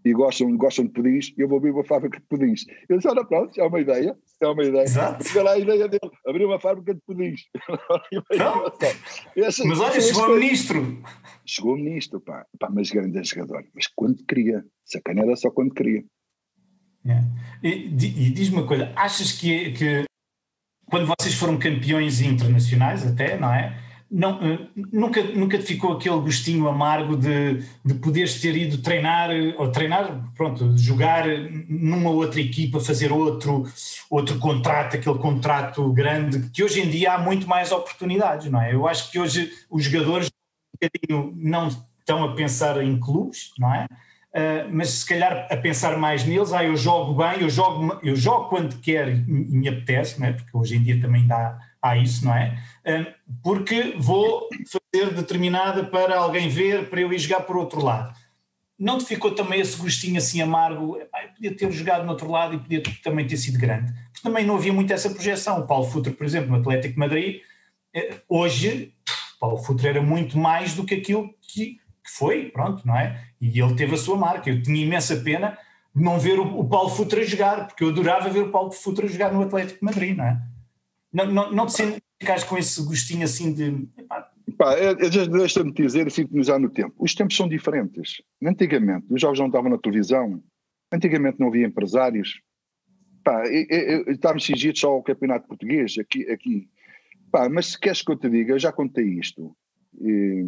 e 0.06 0.12
gostam, 0.12 0.56
gostam 0.56 0.84
de 0.84 0.92
pudins, 0.92 1.34
eu 1.36 1.48
vou 1.48 1.58
abrir 1.58 1.72
uma 1.72 1.82
fábrica 1.82 2.20
de 2.20 2.26
pudins. 2.26 2.64
Eu 2.88 2.96
disse, 2.96 3.08
olha, 3.08 3.24
pronto, 3.24 3.60
é 3.60 3.66
uma 3.66 3.80
ideia, 3.80 4.16
é 4.40 4.46
uma 4.46 4.62
ideia. 4.62 4.84
Exato. 4.84 5.24
Fica 5.24 5.42
lá 5.42 5.54
a 5.54 5.58
ideia 5.58 5.88
dele, 5.88 6.12
abrir 6.24 6.44
uma 6.44 6.60
fábrica 6.60 6.94
de 6.94 7.00
pudins. 7.00 7.40
mas 9.66 9.80
olha, 9.80 10.00
chegou 10.00 10.26
o 10.26 10.34
ministro. 10.36 11.02
Chegou 11.44 11.74
o 11.74 11.76
ministro, 11.76 12.20
pá, 12.20 12.46
pá 12.56 12.70
mas 12.70 12.88
grande 12.88 13.20
jogador. 13.24 13.64
Mas 13.74 13.88
quando 13.88 14.24
queria, 14.24 14.64
sacana 14.84 15.22
era 15.22 15.34
só 15.34 15.50
quando 15.50 15.74
queria. 15.74 16.04
É. 17.04 17.66
E, 17.66 17.88
e 17.88 18.30
diz-me 18.30 18.58
uma 18.58 18.66
coisa, 18.66 18.92
achas 18.94 19.32
que, 19.32 19.72
que 19.72 20.04
quando 20.84 21.12
vocês 21.18 21.34
foram 21.34 21.58
campeões 21.58 22.20
internacionais 22.20 23.04
até, 23.04 23.36
não 23.36 23.52
é? 23.52 23.76
Não, 24.10 24.40
eh, 24.42 24.68
nunca, 24.92 25.22
nunca 25.22 25.58
te 25.58 25.64
ficou 25.64 25.92
aquele 25.92 26.20
gostinho 26.20 26.68
amargo 26.68 27.16
de, 27.16 27.62
de 27.84 27.94
poderes 27.94 28.40
ter 28.40 28.56
ido 28.56 28.78
treinar, 28.78 29.30
ou 29.58 29.70
treinar, 29.70 30.30
pronto, 30.34 30.76
jogar 30.78 31.26
numa 31.68 32.10
outra 32.10 32.40
equipa, 32.40 32.80
fazer 32.80 33.12
outro, 33.12 33.64
outro 34.08 34.38
contrato, 34.38 34.96
aquele 34.96 35.18
contrato 35.18 35.92
grande, 35.92 36.50
que 36.50 36.62
hoje 36.62 36.80
em 36.80 36.88
dia 36.88 37.14
há 37.14 37.18
muito 37.18 37.48
mais 37.48 37.72
oportunidades, 37.72 38.50
não 38.50 38.60
é? 38.60 38.74
Eu 38.74 38.86
acho 38.86 39.10
que 39.10 39.18
hoje 39.18 39.50
os 39.70 39.84
jogadores 39.84 40.30
não 41.34 41.68
estão 41.68 42.24
a 42.24 42.34
pensar 42.34 42.82
em 42.82 42.98
clubes, 43.00 43.52
não 43.58 43.74
é? 43.74 43.86
Uh, 44.36 44.68
mas 44.70 44.90
se 44.90 45.06
calhar 45.06 45.48
a 45.50 45.56
pensar 45.56 45.96
mais 45.96 46.24
neles, 46.24 46.52
ah, 46.52 46.62
eu 46.62 46.76
jogo 46.76 47.14
bem, 47.14 47.40
eu 47.40 47.48
jogo, 47.48 47.98
eu 48.02 48.14
jogo 48.14 48.50
quando 48.50 48.78
quero 48.80 49.10
e 49.10 49.24
me 49.24 49.66
apetece, 49.66 50.20
não 50.20 50.26
é? 50.26 50.32
porque 50.34 50.50
hoje 50.52 50.76
em 50.76 50.82
dia 50.82 51.00
também 51.00 51.26
dá, 51.26 51.58
há 51.90 51.96
isso, 51.96 52.24
não 52.24 52.34
é? 52.34 52.58
porque 53.42 53.96
vou 53.98 54.48
fazer 54.70 55.12
determinada 55.12 55.84
para 55.84 56.16
alguém 56.16 56.48
ver, 56.48 56.88
para 56.88 57.00
eu 57.00 57.12
ir 57.12 57.18
jogar 57.18 57.40
por 57.40 57.56
outro 57.56 57.82
lado. 57.84 58.14
Não 58.78 58.98
te 58.98 59.06
ficou 59.06 59.34
também 59.34 59.60
esse 59.60 59.76
gostinho 59.76 60.18
assim 60.18 60.40
amargo? 60.40 60.96
Eu 60.98 61.08
podia 61.34 61.56
ter 61.56 61.72
jogado 61.72 62.04
no 62.04 62.10
outro 62.10 62.30
lado 62.30 62.54
e 62.54 62.58
podia 62.58 62.82
também 63.02 63.26
ter 63.26 63.38
sido 63.38 63.58
grande. 63.58 63.92
Porque 64.12 64.22
também 64.22 64.44
não 64.44 64.56
havia 64.56 64.72
muito 64.72 64.92
essa 64.92 65.10
projeção. 65.10 65.60
O 65.60 65.66
Paulo 65.66 65.86
Futre, 65.86 66.12
por 66.12 66.24
exemplo, 66.24 66.50
no 66.50 66.58
Atlético 66.58 66.98
Madrid, 67.00 67.40
eh, 67.94 68.20
hoje, 68.28 68.92
Paulo 69.40 69.56
Futre 69.56 69.88
era 69.88 70.02
muito 70.02 70.38
mais 70.38 70.74
do 70.74 70.84
que 70.84 70.94
aquilo 70.94 71.34
que, 71.40 71.76
que 72.04 72.10
foi, 72.10 72.50
pronto, 72.50 72.86
não 72.86 72.96
é? 72.96 73.24
E 73.40 73.58
ele 73.60 73.74
teve 73.74 73.94
a 73.94 73.98
sua 73.98 74.16
marca. 74.16 74.50
Eu 74.50 74.62
tinha 74.62 74.84
imensa 74.84 75.16
pena 75.16 75.58
de 75.94 76.02
não 76.02 76.20
ver 76.20 76.38
o, 76.38 76.60
o 76.60 76.68
Paulo 76.68 76.90
Futre 76.90 77.24
jogar, 77.24 77.66
porque 77.66 77.82
eu 77.82 77.88
adorava 77.88 78.28
ver 78.28 78.42
o 78.44 78.50
Paulo 78.50 78.70
Futre 78.70 79.08
jogar 79.08 79.32
no 79.32 79.42
Atlético 79.42 79.82
Madrid, 79.82 80.14
não 80.14 80.24
é? 80.24 80.38
Não, 81.16 81.32
não, 81.32 81.50
não 81.50 81.66
te 81.66 82.02
ficas 82.20 82.44
com 82.44 82.58
esse 82.58 82.84
gostinho 82.84 83.24
assim 83.24 83.50
de. 83.50 83.88
Pá, 84.58 84.74
é, 84.74 84.90
é, 84.90 84.94
deixa-me 84.94 85.72
dizer, 85.72 86.10
sinto-me 86.10 86.44
já 86.44 86.58
no 86.58 86.68
tempo. 86.68 86.94
Os 86.98 87.14
tempos 87.14 87.34
são 87.34 87.48
diferentes. 87.48 88.20
Antigamente, 88.44 89.06
os 89.08 89.18
jogos 89.18 89.38
não 89.38 89.46
estavam 89.46 89.70
na 89.70 89.78
televisão, 89.78 90.42
antigamente 90.92 91.40
não 91.40 91.48
havia 91.48 91.66
empresários. 91.66 92.42
Pá, 93.24 93.44
estávamos 94.08 94.44
cingidos 94.44 94.78
só 94.78 94.90
ao 94.90 95.02
campeonato 95.02 95.48
português, 95.48 95.96
aqui. 95.98 96.30
aqui. 96.30 96.68
Pá, 97.32 97.48
mas 97.48 97.68
se 97.68 97.80
queres 97.80 98.02
que 98.02 98.12
eu 98.12 98.16
te 98.16 98.28
diga, 98.28 98.52
eu 98.52 98.58
já 98.58 98.70
contei 98.70 99.06
isto. 99.18 99.56
E, 99.98 100.44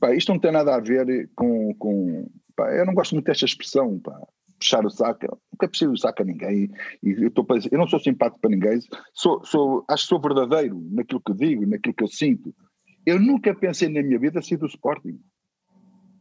pá, 0.00 0.14
isto 0.14 0.32
não 0.32 0.40
tem 0.40 0.50
nada 0.50 0.74
a 0.74 0.80
ver 0.80 1.28
com. 1.36 1.74
com 1.74 2.26
pá, 2.56 2.74
eu 2.74 2.86
não 2.86 2.94
gosto 2.94 3.14
muito 3.14 3.26
desta 3.26 3.44
expressão. 3.44 3.98
Pá 3.98 4.18
puxar 4.60 4.84
o 4.84 4.90
saco, 4.90 5.40
nunca 5.52 5.68
puxei 5.68 5.88
o 5.88 5.96
saco 5.96 6.22
a 6.22 6.24
ninguém, 6.24 6.70
e 7.02 7.10
eu, 7.12 7.32
eu 7.72 7.78
não 7.78 7.88
sou 7.88 7.98
simpático 7.98 8.40
para 8.40 8.50
ninguém, 8.50 8.78
sou, 9.14 9.42
sou, 9.44 9.84
acho 9.88 10.04
que 10.04 10.08
sou 10.08 10.20
verdadeiro 10.20 10.80
naquilo 10.92 11.20
que 11.20 11.32
digo, 11.34 11.66
naquilo 11.66 11.94
que 11.94 12.04
eu 12.04 12.08
sinto. 12.08 12.54
Eu 13.06 13.18
nunca 13.18 13.54
pensei 13.54 13.88
na 13.88 14.02
minha 14.02 14.18
vida 14.18 14.42
sair 14.42 14.58
do 14.58 14.66
Sporting. 14.66 15.18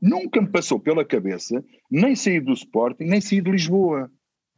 Nunca 0.02 0.42
me 0.42 0.48
passou 0.48 0.80
pela 0.80 1.04
cabeça 1.04 1.64
nem 1.92 2.16
sair 2.16 2.40
do 2.40 2.54
Sporting, 2.54 3.04
nem 3.04 3.20
sair 3.20 3.42
de 3.42 3.52
Lisboa. 3.52 4.10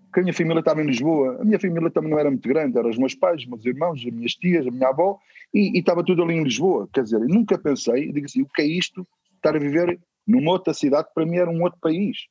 Porque 0.05 0.19
a 0.19 0.23
minha 0.23 0.33
família 0.33 0.59
estava 0.59 0.83
em 0.83 0.85
Lisboa. 0.85 1.41
A 1.41 1.43
minha 1.43 1.59
família 1.59 1.89
também 1.89 2.11
não 2.11 2.19
era 2.19 2.29
muito 2.29 2.47
grande, 2.47 2.77
eram 2.77 2.89
os 2.89 2.97
meus 2.97 3.15
pais, 3.15 3.41
os 3.41 3.47
meus 3.47 3.65
irmãos, 3.65 3.99
as 4.05 4.13
minhas 4.13 4.33
tias, 4.35 4.67
a 4.67 4.71
minha 4.71 4.89
avó, 4.89 5.17
e, 5.53 5.75
e 5.75 5.79
estava 5.79 6.03
tudo 6.03 6.21
ali 6.21 6.35
em 6.35 6.43
Lisboa. 6.43 6.87
Quer 6.93 7.03
dizer, 7.03 7.19
nunca 7.21 7.57
pensei, 7.57 8.11
digo 8.11 8.25
assim, 8.25 8.43
o 8.43 8.47
que 8.47 8.61
é 8.61 8.65
isto? 8.65 9.07
Estar 9.35 9.55
a 9.55 9.59
viver 9.59 9.99
numa 10.27 10.51
outra 10.51 10.73
cidade, 10.73 11.07
para 11.15 11.25
mim 11.25 11.37
era 11.37 11.49
um 11.49 11.63
outro 11.63 11.79
país. 11.81 12.27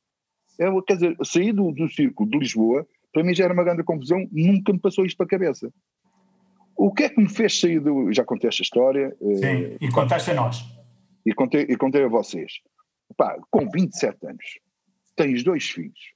Eu, 0.57 0.77
é, 0.77 0.81
quer 0.85 0.93
dizer, 0.95 1.17
sair 1.23 1.53
do, 1.53 1.71
do 1.71 1.89
círculo 1.89 2.29
de 2.29 2.37
Lisboa, 2.37 2.87
para 3.13 3.23
mim 3.23 3.33
já 3.33 3.45
era 3.45 3.53
uma 3.53 3.63
grande 3.63 3.83
confusão, 3.83 4.27
nunca 4.31 4.71
me 4.71 4.79
passou 4.79 5.05
isto 5.05 5.17
para 5.17 5.25
a 5.25 5.29
cabeça. 5.29 5.71
O 6.75 6.91
que 6.91 7.03
é 7.03 7.09
que 7.09 7.21
me 7.21 7.29
fez 7.29 7.59
sair 7.59 7.79
do. 7.79 8.11
Já 8.11 8.23
contei 8.23 8.47
esta 8.47 8.61
história. 8.61 9.15
Eh, 9.21 9.35
Sim, 9.35 9.77
e 9.79 9.91
contaste 9.91 10.31
a 10.31 10.33
nós. 10.33 10.65
E 11.25 11.33
contei, 11.33 11.61
e 11.69 11.75
contei 11.75 12.03
a 12.03 12.07
vocês. 12.07 12.53
Pá, 13.15 13.37
com 13.51 13.69
27 13.69 14.25
anos, 14.25 14.59
tens 15.15 15.43
dois 15.43 15.69
filhos. 15.69 16.13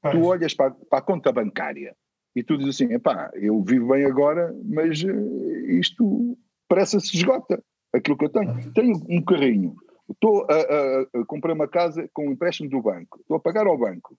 Pois. 0.00 0.14
Tu 0.14 0.24
olhas 0.24 0.54
para, 0.54 0.70
para, 0.70 0.98
a 0.98 1.02
conta 1.02 1.32
bancária 1.32 1.94
e 2.34 2.42
tu 2.42 2.56
dizes 2.56 2.80
assim: 2.80 2.98
pá, 2.98 3.30
eu 3.34 3.60
vivo 3.62 3.88
bem 3.88 4.04
agora, 4.04 4.54
mas 4.64 5.04
eh, 5.04 5.72
isto 5.78 6.38
parece 6.68 6.98
se 7.00 7.16
esgota. 7.16 7.62
Aquilo 7.92 8.16
que 8.16 8.24
eu 8.24 8.30
tenho. 8.30 8.72
Tenho 8.72 8.96
um 9.08 9.22
carrinho 9.22 9.76
Estou 10.10 10.46
a, 10.50 10.54
a, 10.54 11.20
a, 11.20 11.26
comprar 11.26 11.54
uma 11.54 11.68
casa 11.68 12.08
com 12.12 12.28
um 12.28 12.32
empréstimo 12.32 12.68
do 12.68 12.82
banco. 12.82 13.20
Estou 13.20 13.36
a 13.36 13.40
pagar 13.40 13.66
ao 13.66 13.78
banco. 13.78 14.16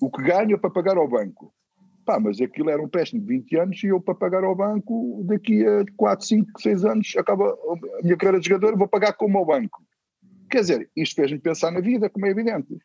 O 0.00 0.10
que 0.10 0.22
ganho 0.22 0.54
é 0.54 0.58
para 0.58 0.70
pagar 0.70 0.96
ao 0.96 1.08
banco. 1.08 1.52
Pá, 2.04 2.20
mas 2.20 2.40
aquilo 2.40 2.68
era 2.68 2.82
um 2.82 2.86
empréstimo 2.86 3.22
de 3.22 3.26
20 3.26 3.56
anos 3.56 3.82
e 3.82 3.86
eu 3.86 4.00
para 4.00 4.14
pagar 4.14 4.44
ao 4.44 4.54
banco 4.54 5.24
daqui 5.24 5.66
a 5.66 5.84
4, 5.96 6.26
5, 6.26 6.60
6 6.60 6.84
anos 6.84 7.14
acaba 7.16 7.50
a 7.50 8.02
minha 8.02 8.16
carreira 8.16 8.40
de 8.40 8.48
jogador, 8.48 8.76
vou 8.76 8.86
pagar 8.86 9.14
como 9.14 9.38
ao 9.38 9.46
banco. 9.46 9.82
Quer 10.50 10.60
dizer, 10.60 10.90
isto 10.94 11.16
fez-me 11.16 11.38
pensar 11.38 11.70
na 11.70 11.80
vida, 11.80 12.10
como 12.10 12.26
é 12.26 12.30
evidente. 12.30 12.76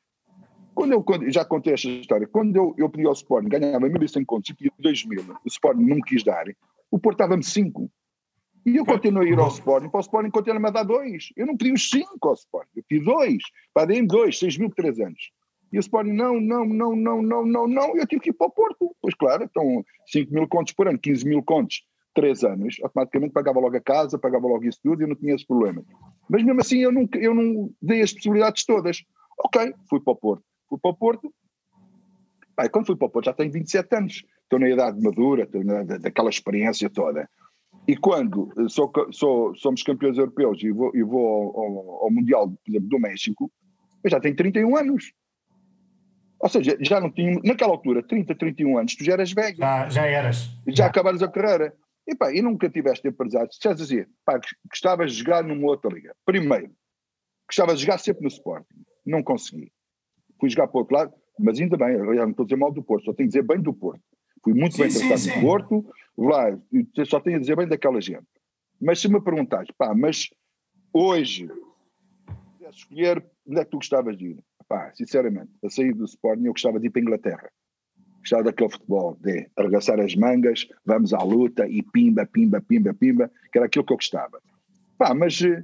Quando 0.74 0.94
eu, 0.94 1.04
quando, 1.04 1.30
já 1.30 1.44
contei 1.44 1.74
esta 1.74 1.90
história, 1.90 2.26
quando 2.26 2.56
eu, 2.56 2.74
eu 2.78 2.90
pedi 2.90 3.06
ao 3.06 3.12
Sporting, 3.12 3.50
ganhava 3.50 3.90
1.100 3.90 4.26
contos 4.26 4.50
e 4.52 4.56
pedi 4.56 4.72
2.000, 4.82 5.36
o 5.44 5.48
Sporting 5.48 5.82
não 5.82 5.98
me 5.98 6.04
quis 6.04 6.24
dar, 6.24 6.46
o 6.90 6.98
Porto 6.98 7.18
dava-me 7.18 7.44
5. 7.44 7.92
E 8.66 8.76
eu 8.76 8.86
continuo 8.86 9.24
a 9.24 9.26
ir 9.26 9.40
ao 9.40 9.48
Sporting, 9.48 9.90
para 9.90 10.00
o 10.00 10.02
Sporting 10.02 10.30
continua-me 10.30 10.68
a 10.68 10.72
dar 10.72 10.84
dois. 10.84 11.30
Eu 11.36 11.48
não 11.48 11.56
pedi 11.56 11.72
os 11.72 11.90
cinco 11.90 12.28
ao 12.28 12.34
Sporting, 12.34 12.72
eu 12.76 12.84
pedi 12.88 13.04
dois. 13.04 13.42
Para 13.74 13.88
dei 13.88 14.06
dois, 14.06 14.38
seis 14.38 14.58
mil 14.58 14.70
por 14.70 14.76
três 14.76 15.00
anos. 15.00 15.32
E 15.72 15.78
o 15.78 15.80
Sporting, 15.80 16.12
não, 16.12 16.40
não, 16.40 16.66
não, 16.66 16.96
não, 16.96 17.22
não, 17.22 17.46
não, 17.46 17.68
não, 17.68 17.96
eu 17.96 18.08
tive 18.08 18.22
que 18.22 18.30
ir 18.32 18.34
para 18.34 18.48
o 18.48 18.52
Porto. 18.52 18.96
Pois 19.02 19.14
claro, 19.14 19.44
então 19.44 19.84
5 20.08 20.34
mil 20.34 20.48
contos 20.48 20.74
por 20.74 20.88
ano, 20.88 20.98
15 20.98 21.28
mil 21.28 21.44
contos, 21.44 21.84
3 22.16 22.44
anos, 22.44 22.78
automaticamente 22.84 23.34
pagava 23.34 23.60
logo 23.60 23.78
a 23.78 23.82
casa, 23.82 24.18
pagava 24.18 24.48
logo 24.48 24.66
isso 24.66 24.80
tudo 24.84 25.02
e 25.02 25.04
eu 25.04 25.08
não 25.08 25.16
tinha 25.16 25.36
esse 25.36 25.46
problema. 25.46 25.84
Mas 26.28 26.44
mesmo 26.44 26.60
assim 26.60 26.80
eu, 26.80 26.92
nunca, 26.92 27.20
eu 27.20 27.36
não 27.36 27.72
dei 27.82 28.02
as 28.02 28.12
possibilidades 28.12 28.66
todas. 28.66 29.04
Ok, 29.46 29.74
fui 29.90 30.00
para 30.00 30.14
o 30.14 30.16
Porto. 30.16 30.44
Fui 30.68 30.80
para 30.80 30.92
o 30.92 30.96
Porto. 30.96 31.34
Pai, 32.56 32.68
quando 32.68 32.88
fui 32.88 32.96
para 32.96 33.08
o 33.08 33.10
Porto 33.10 33.26
já 33.26 33.34
tenho 33.34 33.52
27 33.52 33.96
anos. 33.96 34.24
Estou 34.44 34.60
na 34.60 34.70
idade 34.70 35.00
madura, 35.00 35.44
estou 35.44 35.64
na, 35.64 35.84
daquela 35.84 36.30
experiência 36.30 36.90
toda. 36.90 37.30
E 37.90 37.98
quando 37.98 38.54
sou, 38.70 38.92
sou, 39.12 39.56
somos 39.56 39.82
campeões 39.82 40.16
europeus 40.16 40.62
e 40.62 40.72
vou, 40.72 40.96
e 40.96 41.02
vou 41.02 41.28
ao, 41.28 41.60
ao, 41.60 42.04
ao 42.04 42.12
Mundial, 42.12 42.48
por 42.48 42.70
exemplo, 42.70 42.88
do 42.88 43.00
México, 43.00 43.52
eu 44.04 44.12
já 44.12 44.20
tenho 44.20 44.36
31 44.36 44.78
anos. 44.78 45.12
Ou 46.40 46.48
seja, 46.48 46.78
já 46.82 47.02
não 47.02 47.12
tinha, 47.12 47.40
naquela 47.44 47.72
altura, 47.72 48.04
30, 48.04 48.36
31 48.36 48.78
anos, 48.78 48.96
tu 48.96 49.04
já 49.04 49.14
eras 49.14 49.32
velho. 49.32 49.58
Já, 49.58 49.90
já 49.90 50.06
eras. 50.06 50.52
Já, 50.68 50.92
já. 50.94 51.26
a 51.26 51.32
carreira. 51.32 51.74
E 52.08 52.16
pá, 52.16 52.32
e 52.32 52.44
nunca 52.44 52.70
tiveste 52.70 53.08
empresário. 53.08 53.52
Se 53.52 53.60
já 53.60 53.74
dizia, 53.74 54.08
pá, 54.24 54.40
gostavas 54.70 55.12
de 55.12 55.18
jogar 55.18 55.44
numa 55.44 55.68
outra 55.68 55.92
liga. 55.92 56.16
Primeiro, 56.24 56.72
gostavas 57.48 57.80
de 57.80 57.88
jogar 57.88 57.98
sempre 57.98 58.22
no 58.22 58.28
Sporting. 58.28 58.84
Não 59.04 59.24
consegui. 59.24 59.72
Fui 60.40 60.48
jogar 60.48 60.68
para 60.68 60.78
o 60.78 60.82
outro 60.82 60.96
lado, 60.96 61.14
mas 61.40 61.60
ainda 61.60 61.76
bem, 61.76 61.98
não 61.98 62.30
estou 62.30 62.44
a 62.44 62.46
dizer 62.46 62.56
mal 62.56 62.72
do 62.72 62.84
Porto, 62.84 63.06
só 63.06 63.14
tenho 63.14 63.26
a 63.26 63.30
dizer 63.30 63.42
bem 63.42 63.60
do 63.60 63.74
Porto. 63.74 64.04
Fui 64.44 64.54
muito 64.54 64.76
sim, 64.76 64.84
bem 64.84 64.92
tratado 64.92 65.26
no 65.26 65.42
Porto, 65.42 65.86
lá, 66.18 66.58
só 67.06 67.20
tenho 67.20 67.38
a 67.38 67.40
dizer 67.40 67.56
bem 67.56 67.68
daquela 67.68 68.02
gente. 68.02 68.28
Mas 68.82 69.00
se 69.00 69.10
me 69.10 69.22
perguntares, 69.22 69.70
pá, 69.78 69.94
mas 69.94 70.30
hoje, 70.94 71.50
se 72.58 72.70
escolher, 72.70 73.26
onde 73.48 73.60
é 73.60 73.66
que 73.66 73.72
tu 73.72 73.78
gostavas 73.78 74.18
de 74.18 74.28
ir? 74.28 74.44
pá, 74.70 74.92
sinceramente, 74.94 75.50
a 75.66 75.70
sair 75.70 75.94
do 75.94 76.06
Sporting 76.06 76.46
eu 76.46 76.54
gostava 76.54 76.80
de 76.80 76.86
ir 76.86 76.90
para 76.92 77.02
a 77.02 77.04
Inglaterra. 77.04 77.52
Gostava 78.20 78.44
daquele 78.44 78.70
futebol 78.70 79.18
de 79.20 79.50
arregaçar 79.58 80.00
as 80.00 80.16
mangas, 80.16 80.68
vamos 80.86 81.14
à 81.14 81.24
luta 81.24 81.68
e 81.68 81.82
pimba, 81.82 82.26
pimba, 82.28 82.62
pimba, 82.62 82.94
pimba, 82.94 83.32
que 83.52 83.58
era 83.58 83.66
aquilo 83.66 83.84
que 83.84 83.92
eu 83.92 83.98
gostava. 83.98 84.40
Pá, 84.98 85.14
mas 85.16 85.42
eh, 85.42 85.64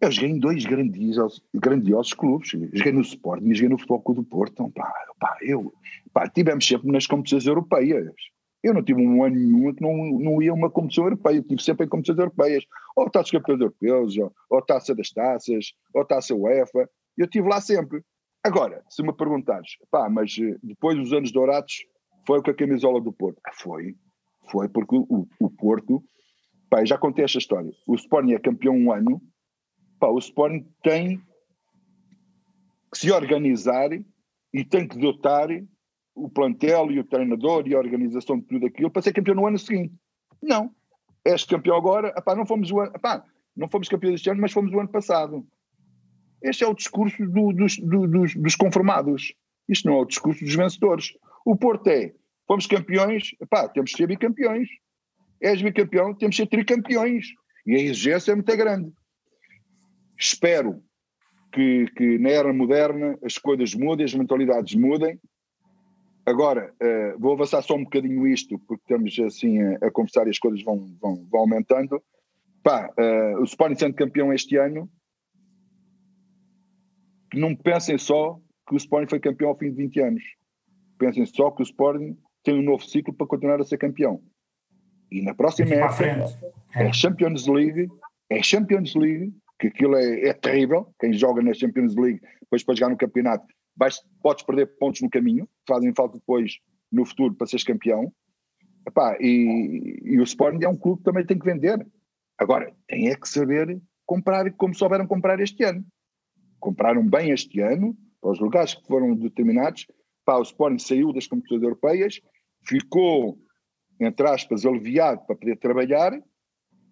eu 0.00 0.12
joguei 0.12 0.30
em 0.30 0.38
dois 0.38 0.64
grandiosos, 0.64 1.42
grandiosos 1.52 2.14
clubes. 2.14 2.50
Joguei 2.50 2.92
no 2.92 3.00
Sporting 3.00 3.48
e 3.48 3.54
joguei 3.54 3.70
no 3.70 3.78
Futebol 3.78 4.02
Clube 4.02 4.20
do 4.20 4.26
Porto. 4.26 4.52
Então, 4.52 4.70
pá, 4.70 4.92
pá, 5.18 5.36
eu, 5.42 5.74
pá, 6.12 6.28
tivemos 6.28 6.66
sempre 6.66 6.92
nas 6.92 7.06
competições 7.06 7.46
europeias. 7.46 8.14
Eu 8.62 8.74
não 8.74 8.82
tive 8.82 9.00
um 9.00 9.24
ano 9.24 9.36
nenhum 9.36 9.74
que 9.74 9.82
não, 9.82 9.94
não 10.18 10.42
ia 10.42 10.50
a 10.50 10.54
uma 10.54 10.70
competição 10.70 11.04
europeia, 11.04 11.36
eu 11.36 11.42
tive 11.42 11.62
sempre 11.62 11.86
em 11.86 11.88
competições 11.88 12.18
europeias, 12.18 12.64
ou 12.94 13.08
taças 13.08 13.30
campeões 13.30 13.60
europeus, 13.60 14.16
ou, 14.18 14.32
ou 14.50 14.62
taça 14.62 14.94
das 14.94 15.10
taças, 15.10 15.72
ou 15.94 16.04
taça 16.04 16.34
UEFA, 16.34 16.88
eu 17.16 17.24
estive 17.24 17.48
lá 17.48 17.60
sempre. 17.60 18.02
Agora, 18.42 18.82
se 18.88 19.02
me 19.02 19.12
perguntares, 19.14 19.76
pá, 19.90 20.08
mas 20.08 20.36
eh, 20.40 20.56
depois 20.62 20.96
dos 20.96 21.12
anos 21.12 21.30
dourados 21.30 21.84
foi 22.26 22.42
com 22.42 22.50
a 22.50 22.54
camisola 22.54 23.00
do 23.00 23.12
Porto. 23.12 23.38
Ah, 23.46 23.52
foi, 23.52 23.94
foi 24.50 24.68
porque 24.68 24.96
o, 24.96 25.26
o 25.38 25.50
Porto, 25.50 26.02
pá, 26.70 26.84
já 26.84 26.96
contei 26.96 27.24
esta 27.24 27.38
história. 27.38 27.70
O 27.86 27.94
Sporting 27.94 28.32
é 28.32 28.38
campeão 28.38 28.74
um 28.74 28.92
ano, 28.92 29.20
pá, 29.98 30.08
o 30.08 30.18
Sporting 30.18 30.66
tem 30.82 31.18
que 32.90 32.98
se 32.98 33.12
organizar 33.12 33.90
e 34.52 34.64
tem 34.64 34.88
que 34.88 34.98
dotar 34.98 35.48
o 36.14 36.28
plantel 36.28 36.90
e 36.90 36.98
o 36.98 37.04
treinador 37.04 37.66
e 37.66 37.74
a 37.74 37.78
organização 37.78 38.38
de 38.38 38.46
tudo 38.46 38.66
aquilo 38.66 38.90
para 38.90 39.02
ser 39.02 39.12
campeão 39.12 39.34
no 39.36 39.46
ano 39.46 39.58
seguinte. 39.58 39.94
Não. 40.42 40.74
És 41.24 41.44
campeão 41.44 41.76
agora, 41.76 42.14
epá, 42.16 42.34
não 42.34 42.46
fomos 42.46 42.70
o 42.70 42.80
ano, 42.80 42.92
epá, 42.94 43.24
não 43.56 43.68
fomos 43.68 43.88
campeões 43.88 44.16
este 44.16 44.30
ano, 44.30 44.40
mas 44.40 44.52
fomos 44.52 44.72
o 44.72 44.80
ano 44.80 44.88
passado. 44.88 45.46
Este 46.42 46.64
é 46.64 46.66
o 46.66 46.74
discurso 46.74 47.24
do, 47.26 47.52
dos, 47.52 47.76
do, 47.78 48.06
dos, 48.06 48.34
dos, 48.34 48.56
conformados. 48.56 49.34
Isto 49.68 49.88
não 49.88 49.98
é 49.98 50.00
o 50.00 50.06
discurso 50.06 50.42
dos 50.42 50.54
vencedores. 50.54 51.12
O 51.44 51.54
Porto 51.56 51.88
é, 51.88 52.14
fomos 52.46 52.66
campeões, 52.66 53.34
pá, 53.50 53.68
temos 53.68 53.92
que 53.92 53.98
ser 53.98 54.06
bicampeões. 54.06 54.68
És 55.40 55.60
bicampeão, 55.60 56.14
temos 56.14 56.36
que 56.36 56.42
ser 56.42 56.48
tricampeões. 56.48 57.26
E 57.66 57.74
a 57.74 57.78
exigência 57.78 58.32
é 58.32 58.34
muito 58.34 58.56
grande. 58.56 58.90
Espero 60.18 60.82
que, 61.52 61.86
que 61.96 62.18
na 62.18 62.30
era 62.30 62.52
moderna 62.52 63.18
as 63.22 63.36
coisas 63.36 63.74
mudem, 63.74 64.04
as 64.04 64.14
mentalidades 64.14 64.74
mudem. 64.74 65.20
Agora, 66.30 66.72
uh, 66.80 67.18
vou 67.18 67.32
avançar 67.32 67.60
só 67.62 67.74
um 67.74 67.82
bocadinho 67.82 68.24
isto, 68.26 68.56
porque 68.60 68.82
estamos 68.82 69.18
assim 69.18 69.60
a, 69.60 69.86
a 69.86 69.90
conversar 69.90 70.28
e 70.28 70.30
as 70.30 70.38
coisas 70.38 70.62
vão, 70.62 70.78
vão, 71.00 71.26
vão 71.28 71.40
aumentando. 71.40 72.00
Pá, 72.62 72.88
uh, 72.96 73.40
o 73.40 73.44
Sporting 73.44 73.76
sendo 73.76 73.94
campeão 73.94 74.32
este 74.32 74.56
ano, 74.56 74.88
que 77.30 77.38
não 77.38 77.56
pensem 77.56 77.98
só 77.98 78.38
que 78.68 78.74
o 78.74 78.76
Sporting 78.76 79.10
foi 79.10 79.18
campeão 79.18 79.50
ao 79.50 79.58
fim 79.58 79.70
de 79.70 79.76
20 79.76 80.00
anos. 80.02 80.22
Pensem 80.98 81.26
só 81.26 81.50
que 81.50 81.62
o 81.62 81.64
Sporting 81.64 82.16
tem 82.44 82.54
um 82.54 82.62
novo 82.62 82.84
ciclo 82.84 83.12
para 83.12 83.26
continuar 83.26 83.60
a 83.60 83.64
ser 83.64 83.78
campeão. 83.78 84.22
E 85.10 85.22
na 85.22 85.34
próxima 85.34 85.74
época 85.74 86.06
é. 86.76 86.86
é 86.86 86.92
Champions 86.92 87.48
League, 87.48 87.88
é 88.28 88.40
Champions 88.40 88.94
League, 88.94 89.34
que 89.58 89.66
aquilo 89.66 89.96
é, 89.96 90.28
é, 90.28 90.32
terrível. 90.32 90.86
Quem 91.00 91.12
joga 91.12 91.42
na 91.42 91.52
Champions 91.52 91.96
League, 91.96 92.20
depois 92.40 92.62
para 92.62 92.76
jogar 92.76 92.90
no 92.90 92.96
campeonato, 92.96 93.44
vais, 93.76 94.00
podes 94.22 94.44
perder 94.44 94.66
pontos 94.78 95.00
no 95.00 95.10
caminho, 95.10 95.48
fazem 95.66 95.94
falta 95.94 96.18
depois 96.18 96.58
no 96.90 97.04
futuro 97.04 97.34
para 97.34 97.46
seres 97.46 97.64
campeão. 97.64 98.12
Epá, 98.86 99.16
e, 99.20 100.00
e, 100.04 100.18
o 100.18 100.24
Sporting 100.24 100.64
é 100.64 100.68
um 100.68 100.76
clube 100.76 100.98
que 100.98 101.04
também 101.04 101.24
tem 101.24 101.38
que 101.38 101.44
vender. 101.44 101.86
Agora, 102.38 102.74
tem 102.88 103.08
é 103.08 103.14
que 103.14 103.28
saber 103.28 103.80
comprar 104.06 104.50
como 104.52 104.74
souberam 104.74 105.06
comprar 105.06 105.38
este 105.40 105.62
ano 105.64 105.84
compraram 106.60 107.04
bem 107.04 107.30
este 107.30 107.60
ano, 107.60 107.96
para 108.20 108.30
os 108.30 108.38
lugares 108.38 108.74
que 108.74 108.86
foram 108.86 109.14
determinados, 109.16 109.86
pá, 110.24 110.36
o 110.36 110.42
Sporting 110.42 110.78
saiu 110.78 111.12
das 111.12 111.26
competições 111.26 111.62
europeias, 111.62 112.20
ficou, 112.62 113.38
entre 113.98 114.28
aspas, 114.28 114.66
aliviado 114.66 115.22
para 115.26 115.36
poder 115.36 115.56
trabalhar, 115.56 116.12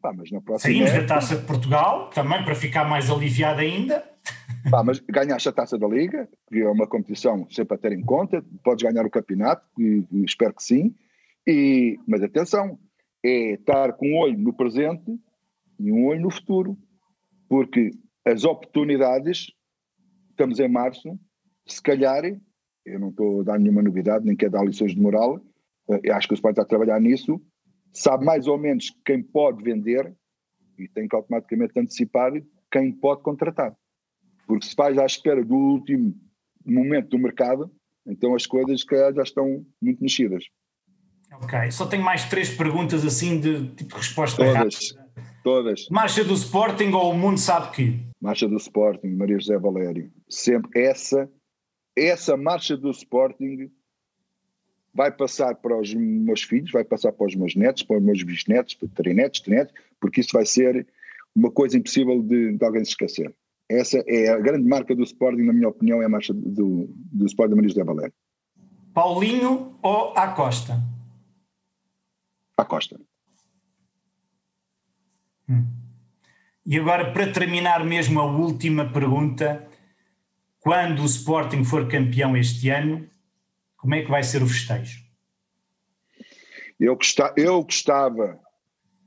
pá, 0.00 0.12
mas 0.12 0.30
na 0.32 0.40
próxima 0.40 0.73
Saímos 0.73 0.92
da 0.92 1.06
Taça 1.06 1.37
de 1.37 1.44
Portugal, 1.44 2.08
também 2.11 2.42
para 2.42 2.54
ficar 2.54 2.88
mais 2.88 3.11
aliviado 3.11 3.61
ainda. 3.61 4.02
Pá, 4.70 4.82
mas 4.84 4.98
ganhaste 5.00 5.48
a 5.48 5.52
Taça 5.52 5.78
da 5.78 5.87
Liga, 5.87 6.28
que 6.48 6.60
é 6.60 6.68
uma 6.68 6.87
competição 6.87 7.48
sempre 7.50 7.75
a 7.75 7.78
ter 7.78 7.92
em 7.92 8.02
conta, 8.02 8.44
podes 8.62 8.82
ganhar 8.82 9.06
o 9.06 9.10
campeonato, 9.10 9.64
e, 9.78 10.04
e 10.12 10.25
espero 10.25 10.54
que 10.54 10.62
sim, 10.62 10.94
e, 11.46 11.98
mas 12.06 12.22
atenção, 12.22 12.78
é 13.25 13.54
estar 13.54 13.94
com 13.94 14.08
um 14.08 14.18
olho 14.18 14.38
no 14.38 14.52
presente 14.52 15.18
e 15.78 15.90
um 15.90 16.06
olho 16.06 16.20
no 16.20 16.30
futuro, 16.30 16.76
porque 17.48 17.90
as 18.25 18.44
oportunidades 18.44 19.46
estamos 20.30 20.60
em 20.60 20.68
março, 20.68 21.18
se 21.66 21.82
calhar, 21.82 22.25
eu 22.84 23.00
não 23.00 23.08
estou 23.08 23.40
a 23.40 23.44
dar 23.44 23.58
nenhuma 23.58 23.82
novidade, 23.82 24.25
nem 24.25 24.37
quero 24.37 24.52
dar 24.52 24.64
lições 24.64 24.94
de 24.94 25.00
moral, 25.00 25.40
eh, 25.90 26.00
eu 26.04 26.14
acho 26.14 26.28
que 26.28 26.34
o 26.34 26.37
Sporting 26.37 26.60
está 26.60 26.62
a 26.62 26.68
trabalhar 26.68 27.00
nisso, 27.00 27.40
sabe 27.92 28.25
mais 28.25 28.46
ou 28.46 28.58
menos 28.58 28.94
quem 29.04 29.22
pode 29.22 29.62
vender 29.62 30.14
e 30.78 30.87
tem 30.88 31.08
que 31.08 31.16
automaticamente 31.16 31.78
antecipar 31.78 32.32
quem 32.70 32.92
pode 32.92 33.22
contratar. 33.22 33.75
Porque 34.48 34.66
se 34.66 34.74
faz 34.74 34.98
à 34.98 35.06
espera 35.06 35.44
do 35.44 35.54
último 35.54 36.14
momento 36.64 37.10
do 37.10 37.18
mercado, 37.18 37.70
então 38.06 38.34
as 38.34 38.46
coisas 38.46 38.82
que 38.82 38.96
já 39.12 39.22
estão 39.22 39.64
muito 39.80 40.02
mexidas. 40.02 40.44
Ok, 41.32 41.70
só 41.70 41.86
tenho 41.86 42.02
mais 42.02 42.24
três 42.28 42.50
perguntas 42.50 43.04
assim 43.04 43.38
de 43.38 43.68
tipo 43.74 43.96
resposta 43.96 44.42
todas, 44.42 44.74
rápida. 44.74 45.28
Todas. 45.44 45.88
Marcha 45.90 46.24
do 46.24 46.34
Sporting 46.34 46.90
ou 46.92 47.12
o 47.12 47.16
mundo 47.16 47.38
sabe 47.38 47.70
que? 47.74 48.00
Marcha 48.20 48.48
do 48.48 48.56
Sporting, 48.56 49.08
Maria 49.08 49.38
José 49.38 49.58
Valério. 49.58 50.10
Sempre 50.28 50.80
essa, 50.80 51.30
essa 51.94 52.36
marcha 52.36 52.76
do 52.76 52.90
Sporting 52.90 53.70
vai 54.94 55.12
passar 55.12 55.54
para 55.54 55.78
os 55.78 55.94
meus 55.94 56.42
filhos, 56.42 56.72
vai 56.72 56.82
passar 56.84 57.12
para 57.12 57.26
os 57.26 57.34
meus 57.36 57.54
netos, 57.54 57.82
para 57.82 57.98
os 57.98 58.02
meus 58.02 58.22
bisnetos, 58.22 58.74
para 58.74 58.88
trinetos, 58.88 59.40
trinetos, 59.40 59.74
porque 60.00 60.20
isso 60.20 60.32
vai 60.32 60.46
ser 60.46 60.86
uma 61.36 61.50
coisa 61.50 61.76
impossível 61.76 62.22
de, 62.22 62.56
de, 62.56 62.64
alguém 62.64 62.84
se 62.84 62.90
esquecer. 62.90 63.32
Essa 63.68 64.02
é 64.06 64.30
a 64.30 64.38
grande 64.38 64.66
marca 64.66 64.94
do 64.94 65.02
Sporting, 65.02 65.42
na 65.42 65.52
minha 65.52 65.68
opinião, 65.68 66.00
é 66.00 66.06
a 66.06 66.08
marcha 66.08 66.32
do, 66.32 66.88
do 66.88 67.26
Sporting 67.26 67.50
de 67.50 67.56
Maria 67.56 67.68
José 67.68 67.84
Valério. 67.84 68.14
Paulinho 68.94 69.78
ou 69.82 70.16
Acosta? 70.16 70.82
Acosta. 72.56 72.98
Hum. 75.48 75.66
E 76.64 76.78
agora, 76.78 77.12
para 77.12 77.32
terminar 77.32 77.84
mesmo 77.84 78.20
a 78.20 78.25
última 78.25 78.90
pergunta, 78.90 79.68
quando 80.60 81.02
o 81.02 81.06
Sporting 81.06 81.62
for 81.62 81.88
campeão 81.88 82.37
este 82.37 82.70
ano, 82.70 83.08
como 83.76 83.94
é 83.94 84.02
que 84.02 84.10
vai 84.10 84.22
ser 84.22 84.42
o 84.42 84.46
festejo? 84.46 85.02
Eu, 86.80 86.96
gostava, 86.96 87.34
eu 87.37 87.62
gostava 87.62 88.40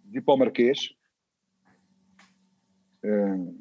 de 0.06 0.20
ir 0.20 0.22
para 0.22 0.34
o 0.34 0.38
Marquês. 0.38 0.89
Uh, 3.03 3.61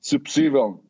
se 0.00 0.18
possível, 0.18 0.82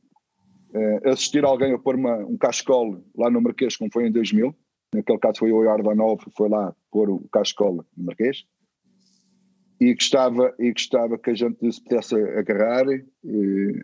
uh, 0.75 1.09
assistir 1.09 1.45
alguém 1.45 1.73
a 1.73 1.79
pôr 1.79 1.97
uma, 1.97 2.17
um 2.19 2.37
cascol 2.37 3.03
lá 3.17 3.31
no 3.31 3.41
Marquês, 3.41 3.77
como 3.77 3.91
foi 3.93 4.07
em 4.07 4.13
2000. 4.13 4.55
Naquele 4.95 5.19
caso 5.19 5.39
foi 5.39 5.53
o 5.53 5.63
Iordanov, 5.63 6.21
foi 6.37 6.49
lá 6.49 6.75
pôr 6.91 7.11
o 7.11 7.29
cascol 7.33 7.85
no 7.97 8.05
Marquês. 8.05 8.45
e 9.81 9.95
gostava, 9.95 10.55
e 10.59 10.73
gostava 10.73 11.17
que 11.17 11.31
a 11.31 11.35
gente 11.35 11.73
se 11.73 11.83
pudesse 11.83 12.15
agarrar, 12.15 12.87
eh, 12.91 13.03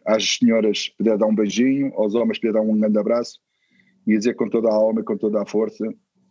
às 0.04 0.37
senhoras 0.37 0.90
puder 0.90 1.16
dar 1.16 1.26
um 1.26 1.35
beijinho, 1.35 1.90
aos 1.95 2.14
homens 2.14 2.38
puder 2.38 2.52
dar 2.52 2.61
um 2.61 2.78
grande 2.78 2.99
abraço 2.99 3.40
e 4.06 4.16
dizer 4.16 4.35
com 4.35 4.49
toda 4.49 4.68
a 4.68 4.75
alma, 4.75 5.02
com 5.02 5.16
toda 5.16 5.40
a 5.40 5.47
força 5.47 5.87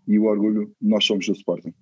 e 0.08 0.20
o 0.20 0.26
orgulho, 0.26 0.72
nós 0.80 1.06
somos 1.06 1.26
do 1.26 1.34
Sporting. 1.34 1.74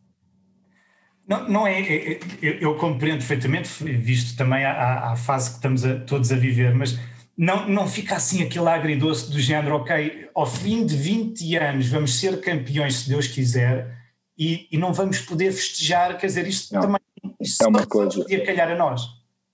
Não, 1.28 1.48
não 1.48 1.68
é, 1.68 1.82
é, 1.82 2.14
é 2.14 2.20
eu, 2.42 2.54
eu, 2.60 2.76
compreendo 2.76 3.20
perfeitamente, 3.20 3.70
visto 3.84 4.38
também 4.38 4.66
a, 4.66 5.12
a 5.12 5.16
fase 5.16 5.52
que 5.52 5.56
estamos 5.56 5.86
a, 5.86 6.00
todos 6.02 6.32
a 6.32 6.36
viver, 6.36 6.76
mas 6.76 7.00
não, 7.38 7.68
não 7.68 7.88
fica 7.88 8.16
assim 8.16 8.44
aquele 8.44 8.68
agridoce 8.68 9.32
do 9.32 9.40
género, 9.40 9.76
ok, 9.76 10.30
ao 10.36 10.46
fim 10.46 10.86
de 10.86 10.96
20 10.96 11.56
anos 11.58 11.90
vamos 11.90 12.20
ser 12.20 12.42
campeões, 12.42 12.96
se 12.98 13.10
Deus 13.10 13.28
quiser, 13.28 13.98
e, 14.38 14.68
e 14.72 14.78
não 14.78 14.94
vamos 14.94 15.20
poder 15.20 15.52
festejar, 15.52 16.18
quer 16.18 16.28
dizer, 16.28 16.48
isto 16.48 16.74
não, 16.74 16.82
também 16.82 17.00
isto 17.40 17.64
é 17.64 17.68
uma 17.68 17.86
coisa, 17.86 18.22
podia 18.22 18.46
calhar 18.46 18.72
a 18.72 18.76
nós. 18.76 19.08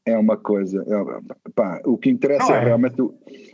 É 0.05 0.17
uma 0.17 0.37
coisa, 0.37 0.83
é, 0.87 1.51
pá, 1.51 1.81
o 1.85 1.97
que 1.97 2.09
interessa 2.09 2.53
é. 2.53 2.57
é. 2.57 2.63
realmente, 2.65 2.97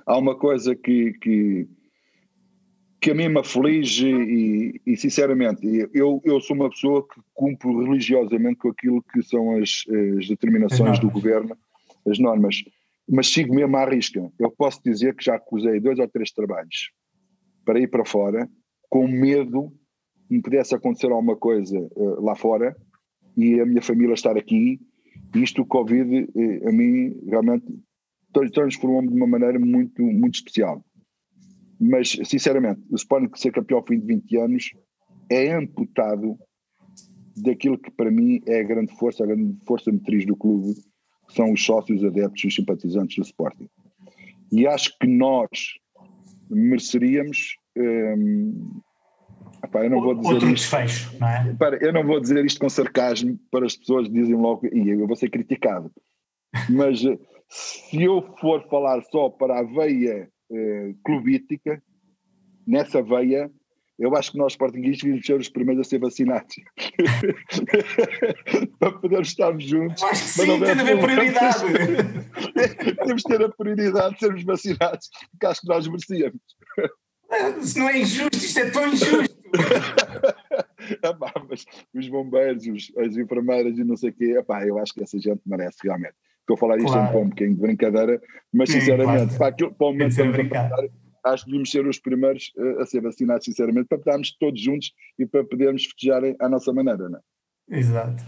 há 0.05 0.17
uma 0.17 0.35
coisa 0.35 0.75
que, 0.75 1.13
que 1.21 1.67
que 3.05 3.11
a 3.11 3.13
mim 3.13 3.29
me 3.29 3.39
aflige 3.39 4.09
e, 4.09 4.81
e, 4.83 4.97
sinceramente, 4.97 5.61
eu, 5.93 6.19
eu 6.25 6.41
sou 6.41 6.55
uma 6.55 6.71
pessoa 6.71 7.07
que 7.07 7.21
cumpro 7.35 7.83
religiosamente 7.83 8.55
com 8.55 8.69
aquilo 8.69 9.03
que 9.13 9.21
são 9.21 9.57
as, 9.57 9.83
as 10.17 10.27
determinações 10.27 10.97
do 10.97 11.11
governo, 11.11 11.55
as 12.07 12.17
normas, 12.17 12.63
mas 13.07 13.27
sigo 13.27 13.53
mesmo 13.53 13.77
à 13.77 13.87
risca. 13.87 14.27
Eu 14.39 14.49
posso 14.49 14.81
dizer 14.83 15.15
que 15.15 15.23
já 15.23 15.35
acusei 15.35 15.79
dois 15.79 15.99
ou 15.99 16.07
três 16.07 16.31
trabalhos 16.31 16.89
para 17.63 17.79
ir 17.79 17.91
para 17.91 18.03
fora, 18.03 18.49
com 18.89 19.07
medo 19.07 19.71
que 20.27 20.33
me 20.33 20.41
pudesse 20.41 20.73
acontecer 20.73 21.11
alguma 21.11 21.35
coisa 21.35 21.77
uh, 21.77 22.25
lá 22.25 22.35
fora 22.35 22.75
e 23.37 23.59
a 23.59 23.67
minha 23.67 23.83
família 23.83 24.15
estar 24.15 24.35
aqui. 24.35 24.79
E 25.35 25.43
isto, 25.43 25.61
o 25.61 25.65
Covid, 25.67 26.23
uh, 26.23 26.69
a 26.69 26.71
mim 26.71 27.15
realmente 27.27 27.67
transformou-me 28.51 29.09
de 29.09 29.13
uma 29.13 29.27
maneira 29.27 29.59
muito, 29.59 30.01
muito 30.01 30.33
especial 30.33 30.83
mas 31.79 32.11
sinceramente, 32.23 32.81
o 32.89 32.95
Sporting 32.95 33.29
ser 33.35 33.51
campeão 33.51 33.79
ao 33.79 33.85
fim 33.85 33.99
de 33.99 34.05
20 34.05 34.37
anos 34.37 34.71
é 35.29 35.53
amputado 35.53 36.37
daquilo 37.35 37.77
que 37.77 37.91
para 37.91 38.09
mim 38.09 38.41
é 38.47 38.61
a 38.61 38.63
grande 38.63 38.95
força, 38.97 39.23
a 39.23 39.27
grande 39.27 39.57
força 39.65 39.91
motriz 39.91 40.25
do 40.25 40.35
clube, 40.35 40.73
que 41.27 41.33
são 41.33 41.51
os 41.51 41.63
sócios, 41.63 42.03
adeptos 42.03 42.43
e 42.45 42.51
simpatizantes 42.51 43.17
do 43.17 43.23
Sporting. 43.23 43.69
E 44.51 44.67
acho 44.67 44.97
que 44.99 45.07
nós 45.07 45.49
mereceríamos. 46.49 47.57
Hum, 47.77 48.79
epá, 49.63 49.83
eu 49.83 49.89
não 49.89 50.01
vou 50.01 50.15
dizer 50.15 50.33
Outro 50.33 50.49
isto, 50.49 50.77
desfecho, 50.77 51.19
não 51.19 51.27
é? 51.27 51.49
Epá, 51.49 51.77
eu 51.81 51.91
não 51.91 52.05
vou 52.05 52.21
dizer 52.21 52.45
isto 52.45 52.59
com 52.59 52.69
sarcasmo 52.69 53.37
para 53.51 53.65
as 53.65 53.75
pessoas 53.75 54.09
dizem 54.09 54.35
logo, 54.35 54.67
e 54.67 54.89
eu 54.89 55.05
vou 55.07 55.15
ser 55.15 55.29
criticado. 55.29 55.91
Mas 56.69 57.03
eh, 57.03 57.17
se 57.49 58.03
eu 58.03 58.21
for 58.39 58.65
falar 58.69 59.01
só 59.11 59.29
para 59.29 59.59
a 59.59 59.63
veia 59.63 60.29
eh, 60.51 60.93
clubística, 61.03 61.81
nessa 62.65 63.01
veia, 63.01 63.51
eu 63.97 64.15
acho 64.15 64.33
que 64.33 64.37
nós 64.37 64.55
portugueses 64.55 64.97
devíamos 64.97 65.25
ser 65.25 65.39
os 65.39 65.49
primeiros 65.49 65.87
a 65.87 65.89
ser 65.89 65.99
vacinados. 65.99 66.55
Para 68.79 68.91
podermos 68.91 69.29
estarmos 69.29 69.63
juntos. 69.63 70.03
Acho 70.03 70.23
que 70.23 70.29
sim, 70.29 70.59
tem 70.59 70.59
de 70.59 70.81
haver 70.81 70.99
prioridade. 70.99 71.63
Temos 73.05 73.21
de 73.21 73.29
ter 73.29 73.43
a 73.43 73.49
prioridade 73.49 74.15
de 74.15 74.19
sermos 74.19 74.43
vacinados, 74.43 75.09
porque 75.31 75.45
acho 75.45 75.61
que 75.61 75.67
nós 75.67 75.87
merecíamos. 75.87 76.41
Isso 77.61 77.79
não 77.79 77.89
é 77.89 77.99
injusto, 77.99 78.37
isto 78.37 78.59
é 78.59 78.69
tão 78.69 78.87
injusto. 78.87 79.35
epá, 81.01 81.33
mas 81.49 81.65
os 81.93 82.09
bombeiros, 82.09 82.67
os, 82.67 82.91
as 82.97 83.15
enfermeiras 83.15 83.77
e 83.77 83.83
não 83.83 83.95
sei 83.95 84.09
o 84.09 84.13
quê, 84.13 84.37
epá, 84.37 84.65
eu 84.65 84.77
acho 84.77 84.93
que 84.93 85.03
essa 85.03 85.17
gente 85.17 85.41
merece 85.45 85.77
realmente. 85.83 86.15
Estou 86.45 86.53
a 86.53 86.57
falar 86.57 86.77
isto 86.77 86.91
claro. 86.91 87.17
um 87.17 87.29
bocadinho 87.29 87.55
de 87.55 87.61
brincadeira, 87.61 88.21
mas 88.53 88.69
Sim, 88.69 88.79
sinceramente, 88.79 89.35
claro. 89.35 89.37
para, 89.37 89.47
aquilo, 89.47 89.73
para 89.73 89.87
o 89.87 89.91
momento 89.91 90.13
acho 91.25 91.43
que 91.43 91.49
devíamos 91.49 91.71
ser 91.71 91.87
os 91.87 91.99
primeiros 91.99 92.51
uh, 92.55 92.81
a 92.81 92.85
ser 92.85 93.01
vacinados, 93.01 93.45
sinceramente, 93.45 93.87
para 93.87 93.97
estarmos 93.97 94.35
todos 94.37 94.61
juntos 94.61 94.91
e 95.17 95.25
para 95.25 95.43
podermos 95.43 95.83
festejar 95.85 96.21
à 96.39 96.47
nossa 96.47 96.71
maneira, 96.71 97.09
não 97.09 97.17
é? 97.17 97.79
Exato. 97.79 98.23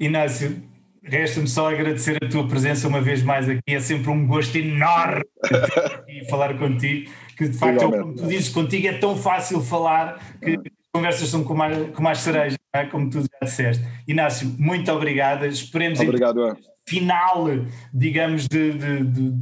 Inácio, 0.00 0.60
resta-me 1.02 1.46
só 1.46 1.70
agradecer 1.70 2.18
a 2.22 2.28
tua 2.28 2.46
presença 2.48 2.88
uma 2.88 3.00
vez 3.00 3.22
mais 3.22 3.48
aqui, 3.48 3.62
é 3.68 3.80
sempre 3.80 4.10
um 4.10 4.26
gosto 4.26 4.56
enorme 4.56 5.22
e 6.08 6.24
falar 6.28 6.58
contigo, 6.58 7.10
que 7.36 7.48
de 7.48 7.56
facto, 7.56 7.84
é 7.84 7.98
como 7.98 8.14
tu 8.14 8.26
dizes, 8.26 8.48
contigo 8.48 8.88
é 8.88 8.94
tão 8.94 9.16
fácil 9.16 9.60
falar 9.60 10.20
que 10.40 10.56
as 10.56 10.62
conversas 10.92 11.28
são 11.28 11.44
com 11.44 11.54
mais, 11.54 11.90
com 11.90 12.02
mais 12.02 12.18
cereja, 12.18 12.56
é? 12.74 12.84
como 12.86 13.08
tu 13.08 13.20
já 13.20 13.28
disseste. 13.42 13.84
Inácio, 14.08 14.48
muito 14.58 14.90
obrigado, 14.90 15.46
esperemos... 15.46 16.00
Obrigado, 16.00 16.40
então, 16.48 16.70
final, 16.90 17.46
digamos, 17.94 18.48
de, 18.48 18.72
de, 18.72 19.04
de, 19.04 19.32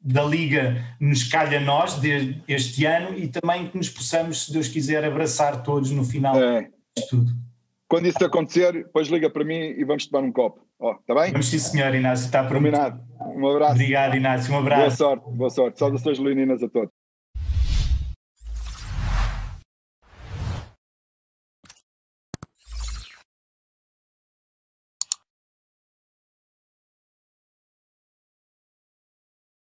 da 0.00 0.24
Liga 0.24 0.82
nos 0.98 1.24
calha 1.24 1.58
a 1.58 1.60
nós 1.60 2.00
de, 2.00 2.40
este 2.48 2.86
ano 2.86 3.16
e 3.18 3.28
também 3.28 3.68
que 3.68 3.76
nos 3.76 3.90
possamos, 3.90 4.46
se 4.46 4.52
Deus 4.52 4.66
quiser, 4.68 5.04
abraçar 5.04 5.62
todos 5.62 5.90
no 5.90 6.02
final 6.02 6.34
é. 6.42 6.62
de 6.96 7.08
tudo. 7.10 7.30
Quando 7.86 8.06
isso 8.06 8.24
acontecer, 8.24 8.72
depois 8.72 9.08
liga 9.08 9.28
para 9.28 9.44
mim 9.44 9.60
e 9.60 9.84
vamos 9.84 10.06
tomar 10.06 10.26
um 10.26 10.32
copo. 10.32 10.60
Está 11.00 11.14
oh, 11.14 11.20
bem? 11.20 11.32
Vamos 11.32 11.48
sim, 11.48 11.58
senhor 11.58 11.94
Inácio, 11.94 12.26
está 12.26 12.42
prometido. 12.42 12.82
Combinado. 12.82 13.38
Um 13.38 13.48
abraço. 13.48 13.72
Obrigado, 13.72 14.16
Inácio, 14.16 14.54
um 14.54 14.58
abraço. 14.58 14.80
Boa 14.80 14.90
sorte, 14.96 15.36
boa 15.36 15.50
sorte. 15.50 15.78
Saudações 15.78 16.18
leoninas 16.18 16.62
a 16.62 16.68
todos. 16.68 16.90